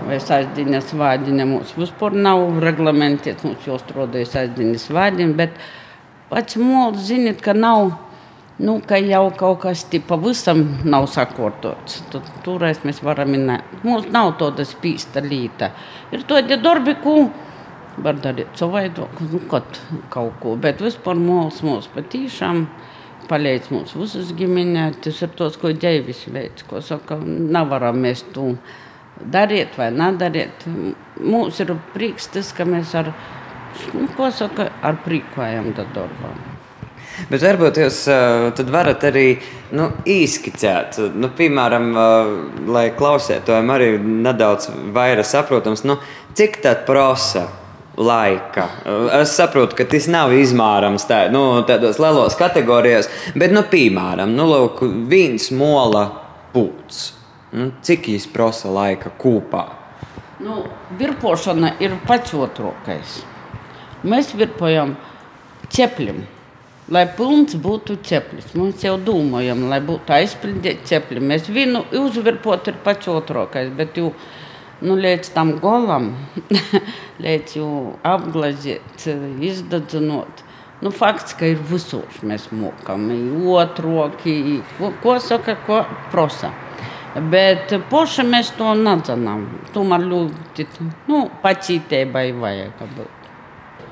vai 0.06 0.18
saizdienas 0.22 0.94
vādiņa. 0.96 1.46
Mums 1.50 1.74
vispār 1.78 2.16
nav 2.16 2.60
reglamentēts, 2.64 3.44
mums 3.46 3.66
jau 3.68 3.76
strādājas 3.82 4.32
saizdienas 4.36 4.88
vādiņa, 4.90 5.36
bet 5.38 5.58
pats 6.30 6.56
mols 6.60 7.04
ziniet, 7.10 7.42
ka 7.44 7.54
nav 7.56 7.92
Nu, 8.60 8.74
ka 8.84 8.98
jau 9.00 9.30
kaut 9.40 9.62
kas 9.62 9.86
tāds 9.88 10.04
pavisam 10.04 10.58
nav 10.84 11.06
sakārtots. 11.08 12.02
Tad 12.12 12.26
toreiz 12.44 12.82
mēs 12.84 12.98
varam 13.00 13.30
minēt, 13.32 13.70
mums 13.86 14.10
nav 14.12 14.34
tāda 14.42 14.66
spīsta 14.68 15.22
līta. 15.24 15.70
Ir 16.12 16.26
tādi 16.28 16.58
darbi, 16.60 16.92
ko 17.00 17.14
var 18.04 18.20
darīt 18.20 18.60
savādāk, 18.60 19.22
nu, 19.30 19.40
kaut 19.48 20.36
ko. 20.42 20.54
Bet 20.60 20.84
vispār 20.84 21.16
mūls 21.16 21.62
mums 21.64 21.88
patīšām. 21.94 22.66
Palīdz 23.30 23.70
mums 23.70 23.94
visas 23.94 24.32
ģimenē, 24.34 24.88
tas 25.04 25.20
ir 25.22 25.32
tos, 25.38 25.56
ko 25.60 25.70
ģēvis 25.70 26.24
veids, 26.34 26.64
ko 26.66 26.80
saka, 26.82 27.20
nevaram 27.24 28.00
mēs 28.02 28.24
to 28.34 28.50
darīt 29.22 29.78
vai 29.78 29.92
nedarīt. 29.94 30.66
Mums 31.22 31.62
ir 31.62 31.76
prieks 31.94 32.26
tas, 32.34 32.50
ka 32.56 32.66
mēs 32.66 32.96
ar, 32.98 33.12
nu, 33.94 34.08
ko 34.18 34.32
saka, 34.34 34.72
ar 34.82 34.98
prīkojam 35.06 35.70
darbam. 35.78 36.49
Bet 37.28 37.44
varbūt 37.44 37.80
jūs 37.82 38.02
uh, 38.10 38.64
varat 38.72 39.04
arī 39.10 39.26
nu, 39.76 39.90
izskicēt, 40.08 40.98
nu, 41.14 41.30
piemēram, 41.36 41.88
uh, 41.92 42.34
lai 42.70 42.88
klausētājiem 42.96 43.72
arī 43.74 43.90
nedaudz 44.00 44.70
vairāk 44.94 45.28
saprotams, 45.28 45.84
nu, 45.86 45.98
cik 46.38 46.62
tā 46.64 46.74
prasa 46.86 47.48
laika. 48.00 48.68
Es 49.20 49.34
saprotu, 49.36 49.76
ka 49.78 49.84
tas 49.90 50.08
nav 50.10 50.32
izmērams 50.34 51.04
tā, 51.08 51.24
nu, 51.32 51.42
tādos 51.68 52.00
lielos 52.00 52.38
kategorijos, 52.40 53.10
bet, 53.34 53.52
nu, 53.54 53.64
piemēram, 53.68 54.32
nu, 54.36 54.48
lūk, 54.50 54.82
viens 55.10 55.50
mola 55.54 56.06
pūts. 56.54 57.10
Nu, 57.50 57.72
cik 57.84 58.06
viņš 58.12 58.28
prasa 58.32 58.70
laika 58.70 59.10
kopā? 59.18 59.66
Nu, 60.40 60.62
virpošana 60.96 61.74
ir 61.82 61.98
pats 62.06 62.32
otrākais. 62.32 63.20
Mēs 64.06 64.30
virpojam 64.38 64.94
ķeplim 65.68 66.22
lai 66.94 67.06
pilns 67.16 67.56
būtu 67.60 67.98
ceplis. 68.06 68.50
Mēs 68.58 68.84
jau 68.84 68.96
domājam, 69.00 69.66
lai 69.70 69.80
būtu 69.84 70.14
aizpildīti 70.16 70.90
cepli. 70.90 71.22
Mēs 71.22 71.48
vienu 71.52 71.84
uzvirpot 72.02 72.70
ir 72.70 72.78
pats 72.84 73.10
otrākais, 73.10 73.70
bet 73.76 73.98
jau 74.00 74.10
nu, 74.82 74.96
līdz 74.96 75.32
tam 75.34 75.54
golam, 75.62 76.12
līdz 77.24 77.58
jau 77.60 77.72
apglazīt, 78.06 79.06
izdadzinot. 79.50 80.46
Nu, 80.80 80.88
fakts, 80.96 81.34
ka 81.36 81.44
ir 81.44 81.60
visur 81.68 82.08
mēs 82.24 82.46
mokam, 82.56 83.10
otroki, 83.52 84.62
ko, 84.78 84.94
ko 85.02 85.18
saka, 85.20 85.58
ko 85.66 85.82
prasa. 86.12 86.54
Bet 87.30 87.74
poši 87.90 88.24
mēs 88.24 88.54
to 88.56 88.72
nedzinām. 88.78 89.44
Tomēr 89.74 90.06
ļoti 90.08 90.68
nu, 91.10 91.24
pacītībai 91.42 92.30
vajag 92.38 92.84
būt. 92.96 93.19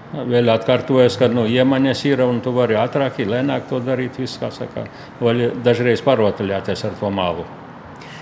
Vēl 0.09 0.49
atkārtojas, 0.49 1.19
ka 1.21 1.29
nu, 1.29 1.45
iemaņas 1.45 2.03
ir 2.09 2.23
un 2.25 2.41
tu 2.41 2.55
vari 2.57 2.79
ātrāk, 2.81 3.21
lēnāk 3.29 3.69
to 3.69 3.81
darīt. 3.85 4.17
Viss, 4.17 4.41
saka, 4.41 4.87
vai 5.21 5.51
dažreiz 5.65 6.01
parotaļāties 6.07 6.85
ar 6.89 6.97
to 7.01 7.11
mālu. 7.13 7.45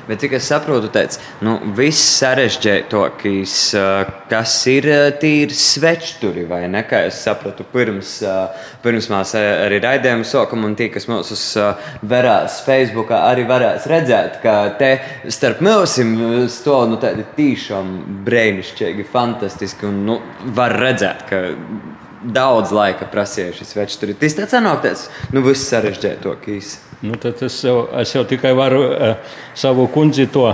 Bet, 0.07 0.21
cik 0.23 0.37
es 0.39 0.47
saprotu, 0.47 0.87
teic, 0.95 1.17
nu, 1.43 1.57
viss 1.75 2.21
sarežģītākais, 2.21 3.55
kas 4.31 4.55
ir 4.71 4.87
tīri 5.19 5.57
svečturi, 5.57 6.45
vai 6.47 6.61
ne? 6.71 6.85
Kā 6.87 7.03
es 7.09 7.19
sapratu, 7.27 7.67
pirms, 7.73 8.13
pirms 8.85 9.11
mēs 9.11 9.35
arī 9.41 9.81
raidījumu 9.83 10.29
sākam, 10.29 10.63
un 10.69 10.79
tie, 10.79 10.87
kas 10.95 11.09
mūs 11.11 11.43
verās 12.07 12.61
Facebook, 12.67 13.11
arī 13.19 13.49
varēs 13.51 13.91
redzēt, 13.91 14.39
ka 14.45 14.57
te 14.79 14.93
starp 15.27 15.65
mūsim 15.67 16.15
stāv 16.55 16.87
nu, 16.93 17.01
tādi 17.03 17.27
tiešām 17.37 17.93
brīnišķīgi, 18.27 19.11
fantastiski, 19.11 19.91
un 19.91 20.03
nu, 20.07 20.21
var 20.55 20.79
redzēt, 20.79 21.27
ka 21.27 21.43
daudz 22.27 22.73
laika 22.75 23.07
prasīja 23.11 23.55
šis 23.59 23.75
svečturi. 23.75 24.17
Tas 24.19 24.39
tāds 24.39 24.55
sanāktais, 24.55 25.09
nu, 25.35 25.43
viss 25.47 25.67
sarežģītākais. 25.71 26.77
Nu, 27.05 27.17
tad 27.21 27.43
es 27.45 27.59
jau, 27.65 27.83
es 28.01 28.15
jau 28.15 28.25
tikai 28.25 28.55
varu 28.57 28.83
uh, 28.87 29.35
savu 29.55 29.85
kundzi 29.93 30.29
to 30.33 30.47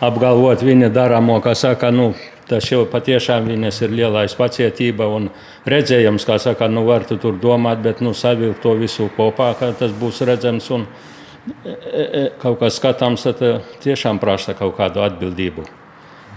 apgalvot. 0.00 0.62
Viņa 0.62 0.90
darāmo, 0.94 1.40
kā 1.42 1.54
saka, 1.58 1.90
nu, 1.94 2.12
tas 2.50 2.66
jau 2.70 2.84
patiešām 2.90 3.48
viņas 3.50 3.80
ir 3.86 3.94
lielais 3.94 4.34
pacietība 4.38 5.06
un 5.10 5.28
redzējums, 5.70 6.26
kā 6.26 6.38
saka, 6.42 6.68
nu 6.70 6.84
var 6.88 7.06
tu 7.08 7.18
tur 7.20 7.38
domāt, 7.42 7.82
bet 7.84 8.02
nu 8.02 8.14
savilkt 8.16 8.62
to 8.64 8.74
visu 8.78 9.10
kopā, 9.16 9.52
ka 9.58 9.72
tas 9.78 9.94
būs 9.94 10.22
redzams 10.26 10.70
un 10.74 10.86
e, 10.86 11.74
e, 11.74 12.24
kaut 12.42 12.58
kas 12.62 12.80
skatāms, 12.80 13.26
tad 13.26 13.62
tiešām 13.84 14.18
prasa 14.22 14.56
kaut 14.58 14.76
kādu 14.78 15.04
atbildību 15.06 15.66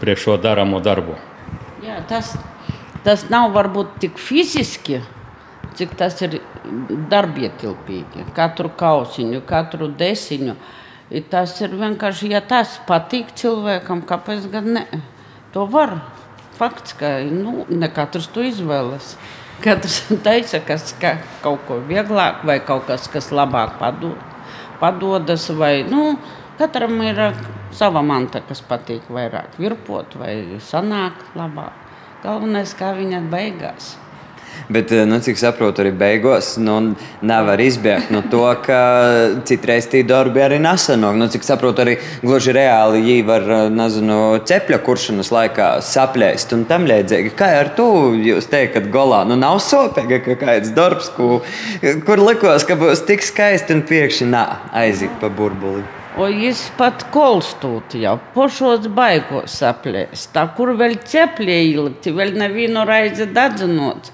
priekš 0.04 0.28
šo 0.28 0.38
darāmo 0.42 0.82
darbu. 0.84 1.16
Jā, 1.84 2.02
tas, 2.10 2.34
tas 3.06 3.28
nav 3.32 3.54
varbūt 3.56 3.98
tik 4.04 4.22
fiziski, 4.22 5.02
cik 5.77 5.95
tas 5.99 6.17
ir 6.25 6.39
darbietilpīgi. 7.12 8.27
Katru 8.36 8.71
kausiņu, 8.77 9.43
katru 9.47 9.89
desiņu. 9.99 10.55
Tas 11.29 11.53
ir 11.62 11.75
vienkārši, 11.77 12.31
ja 12.33 12.41
tas 12.41 12.79
patīk 12.88 13.33
cilvēkam, 13.38 14.01
kāpēc 14.09 14.47
gan 14.53 14.71
ne? 14.77 14.86
To 15.53 15.67
var. 15.69 15.99
Fakts, 16.57 16.93
ka 16.97 17.15
nu, 17.25 17.65
ne 17.69 17.89
katrs 17.89 18.29
to 18.33 18.43
izvēlas. 18.45 19.15
Katrs 19.63 20.03
teica, 20.25 20.62
kas 20.65 20.93
ka 21.01 21.17
kaut 21.43 21.65
ko 21.67 21.79
vieglāk 21.89 22.45
vai 22.47 22.59
kaut 22.65 22.88
kas, 22.89 23.09
kas 23.12 23.31
labāk 23.33 23.77
padod, 23.81 24.17
padodas. 24.81 25.49
Vai, 25.57 25.81
nu, 25.89 26.15
katram 26.62 27.01
ir 27.05 27.21
sava 27.73 28.03
manta, 28.05 28.41
kas 28.45 28.62
patīk 28.65 29.09
vairāk 29.13 29.57
virpot 29.62 30.17
vai 30.21 30.62
sanāk 30.62 31.25
labāk. 31.38 31.77
Galvenais, 32.23 32.71
kā 32.79 32.93
viņa 32.95 33.25
beigās. 33.33 33.95
Bet, 34.70 34.92
eh, 34.92 35.06
nu, 35.06 35.20
cik 35.24 35.39
saprotu, 35.39 35.84
arī 35.84 35.92
beigās 35.98 36.54
nu, 36.58 36.96
nevar 37.22 37.62
izbēgt 37.62 38.12
no 38.13 38.24
to, 38.32 38.44
ka 38.66 38.80
citreiz 39.48 39.88
tie 39.92 40.04
darbi 40.08 40.44
arī 40.44 40.60
nesanāk. 40.63 41.18
Nu, 41.20 41.28
cik 41.32 41.46
saprotu, 41.48 41.84
arī 41.84 41.98
gluži 42.24 42.56
reāli 42.56 43.02
viņi 43.04 43.26
var 43.28 43.48
eh, 43.48 43.63
nezinu, 43.74 44.20
cepļa 44.50 44.80
kuršanas 44.86 45.34
laikā 45.34 45.70
saplēst 45.84 46.56
un 46.58 46.68
tam 46.70 46.88
līdzīgi. 46.89 47.34
Kā 47.39 47.52
ar 47.62 47.74
to 47.78 47.89
jūs 48.16 48.48
teikat, 48.52 48.92
golā? 48.94 49.24
Nu, 49.28 49.39
nav 49.39 49.60
sopīgi, 49.63 50.22
ka 50.28 50.38
kāds 50.46 50.74
darbs, 50.76 51.12
ku, 51.18 51.42
kur 52.08 52.24
likos, 52.24 52.68
ka 52.68 52.80
būs 52.80 53.06
tik 53.08 53.26
skaisti 53.26 53.76
un 53.76 53.84
pēkšņi 53.89 54.32
aiziet 54.74 55.20
pa 55.22 55.30
burbuli. 55.30 55.84
O 56.13 56.28
jis 56.30 56.60
pat 56.78 57.08
kolstūt 57.13 57.96
jau, 57.98 58.20
pošos 58.36 58.86
baigos 58.94 59.56
saplēst. 59.58 60.30
Tā, 60.36 60.44
kur 60.58 60.76
vēl 60.78 61.00
cepļie 61.10 61.56
ielikt, 61.72 62.06
vēl 62.13 62.36
nevienu 62.38 62.84
raizi 62.86 63.26
dadzinot. 63.34 64.12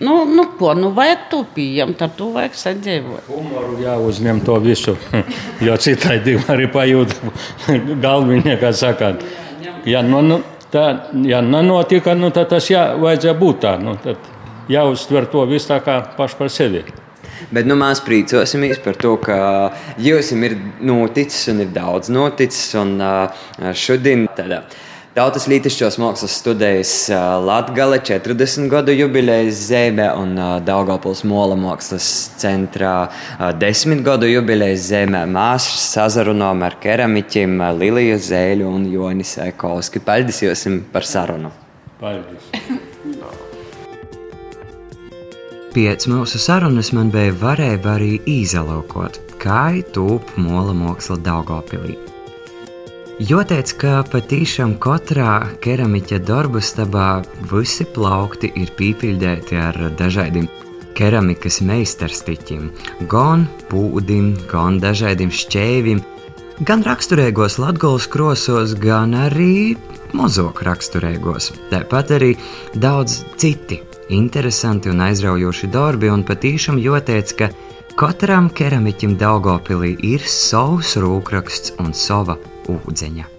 Nu, 0.00 0.24
nu, 0.24 0.46
ko, 0.58 0.72
nu, 0.74 0.88
vajag 0.96 1.26
to 1.28 1.42
pieņemt, 1.54 2.00
ar 2.00 2.12
to 2.16 2.30
vajag 2.32 2.54
sadzīvot. 2.56 3.26
Humoru 3.28 3.74
jāuzņem 3.82 4.40
to 4.46 4.56
visu, 4.64 4.94
jo 5.60 5.76
citādi 5.76 6.38
arī 6.48 6.70
pajūt 6.72 7.12
galviņā, 8.06 8.56
kā 8.62 8.72
sakāt. 8.72 9.26
Ja, 9.84 10.00
nu, 10.04 10.22
nu, 10.24 10.40
tā, 10.72 10.86
ja 11.28 11.42
nenotika, 11.44 12.16
nu, 12.16 12.32
tad 12.32 12.48
tas 12.54 12.70
jā, 12.72 12.86
vajadzēja 13.00 13.36
būt 13.44 13.60
tā. 13.66 13.76
Nu, 13.82 13.98
tad 14.00 14.24
jāuztver 14.72 15.28
to 15.28 15.44
visu 15.50 15.68
tā 15.74 15.82
kā 15.84 16.00
paši 16.16 16.40
par 16.40 16.52
sevi. 16.54 16.84
Bet 17.52 17.68
nu, 17.68 17.76
mēs 17.80 18.00
priecosimies 18.04 18.80
par 18.84 18.96
to, 19.00 19.14
ka 19.20 19.36
jums 20.00 20.32
ir 20.32 20.56
noticis 20.80 21.48
un 21.52 21.64
ir 21.64 21.74
daudz 21.76 22.08
noticis. 22.12 22.72
Un 22.80 22.96
šodien 23.76 24.28
tādā 24.36 24.64
Tautas 25.10 25.48
lītišķos 25.50 25.96
mākslas 25.98 26.36
studijas 26.38 26.90
Latgale 27.42 27.96
40 28.06 28.68
gadu 28.70 28.94
jubilejas 28.94 29.64
zīmē 29.66 30.04
un 30.14 30.36
Daugavpils 30.62 31.24
Mola 31.26 31.56
mākslas 31.58 32.06
centrā 32.38 33.08
10 33.58 34.04
gadu 34.06 34.28
jubilejas 34.30 34.84
zīmē 34.92 35.24
mēs 35.26 35.66
sazarunām 35.88 36.62
ar 36.62 36.78
keramiķiem 36.84 37.58
Liliju 37.80 38.20
Zēļu 38.22 38.70
un 38.70 38.86
Jonis 38.92 39.34
Ekovski. 39.42 39.98
Paldies 39.98 40.44
jums 40.44 40.62
par 40.94 41.02
sarunu! 41.02 41.50
Paldies! 41.98 42.46
Pēc 45.74 46.06
mūsu 46.10 46.38
sarunas 46.42 46.92
man 46.94 47.10
bija 47.10 47.34
varēja 47.42 47.82
arī 47.96 48.12
izalokot, 48.30 49.18
kā 49.42 49.72
ir 49.82 49.90
tūp 49.94 50.32
mola 50.38 50.74
māksla 50.74 51.18
Daugavpilī. 51.26 51.98
Jo 53.20 53.42
teica, 53.44 53.74
ka 53.76 53.94
patīšām 54.08 54.78
katrā 54.80 55.32
keramiķa 55.60 56.22
darbu 56.24 56.62
stabā 56.64 57.20
visi 57.50 57.84
plaukti 57.84 58.48
ir 58.56 58.70
pīpildēti 58.78 59.58
ar 59.60 59.76
dažādiem 59.98 60.46
keramikas 60.96 61.58
meistarstiķiem, 61.68 62.70
gan 63.12 63.42
pūdim, 63.68 64.30
gan 64.48 64.78
dažādiem 64.80 65.28
šķēvim, 65.36 66.00
gan 66.64 66.84
raksturīgos 66.86 67.58
latgolas 67.60 68.06
krosos, 68.08 68.72
gan 68.80 69.12
arī 69.26 69.74
mozok 70.16 70.62
raksturīgos. 70.64 71.50
Tāpat 71.68 72.14
arī 72.16 72.30
daudz 72.72 73.18
citi 73.36 73.82
interesanti 74.08 74.88
un 74.88 75.02
aizraujoši 75.10 75.68
darbi, 75.68 76.08
un 76.08 76.24
patīšām 76.24 76.80
joteic, 76.80 77.36
ka 77.36 77.50
katram 78.00 78.48
keramiķim 78.48 79.18
Daugopilī 79.20 79.92
ir 80.14 80.24
savs 80.24 80.96
rūkraksts 80.96 81.76
un 81.84 81.92
sava 81.92 82.38
pobudzenia. 82.78 83.29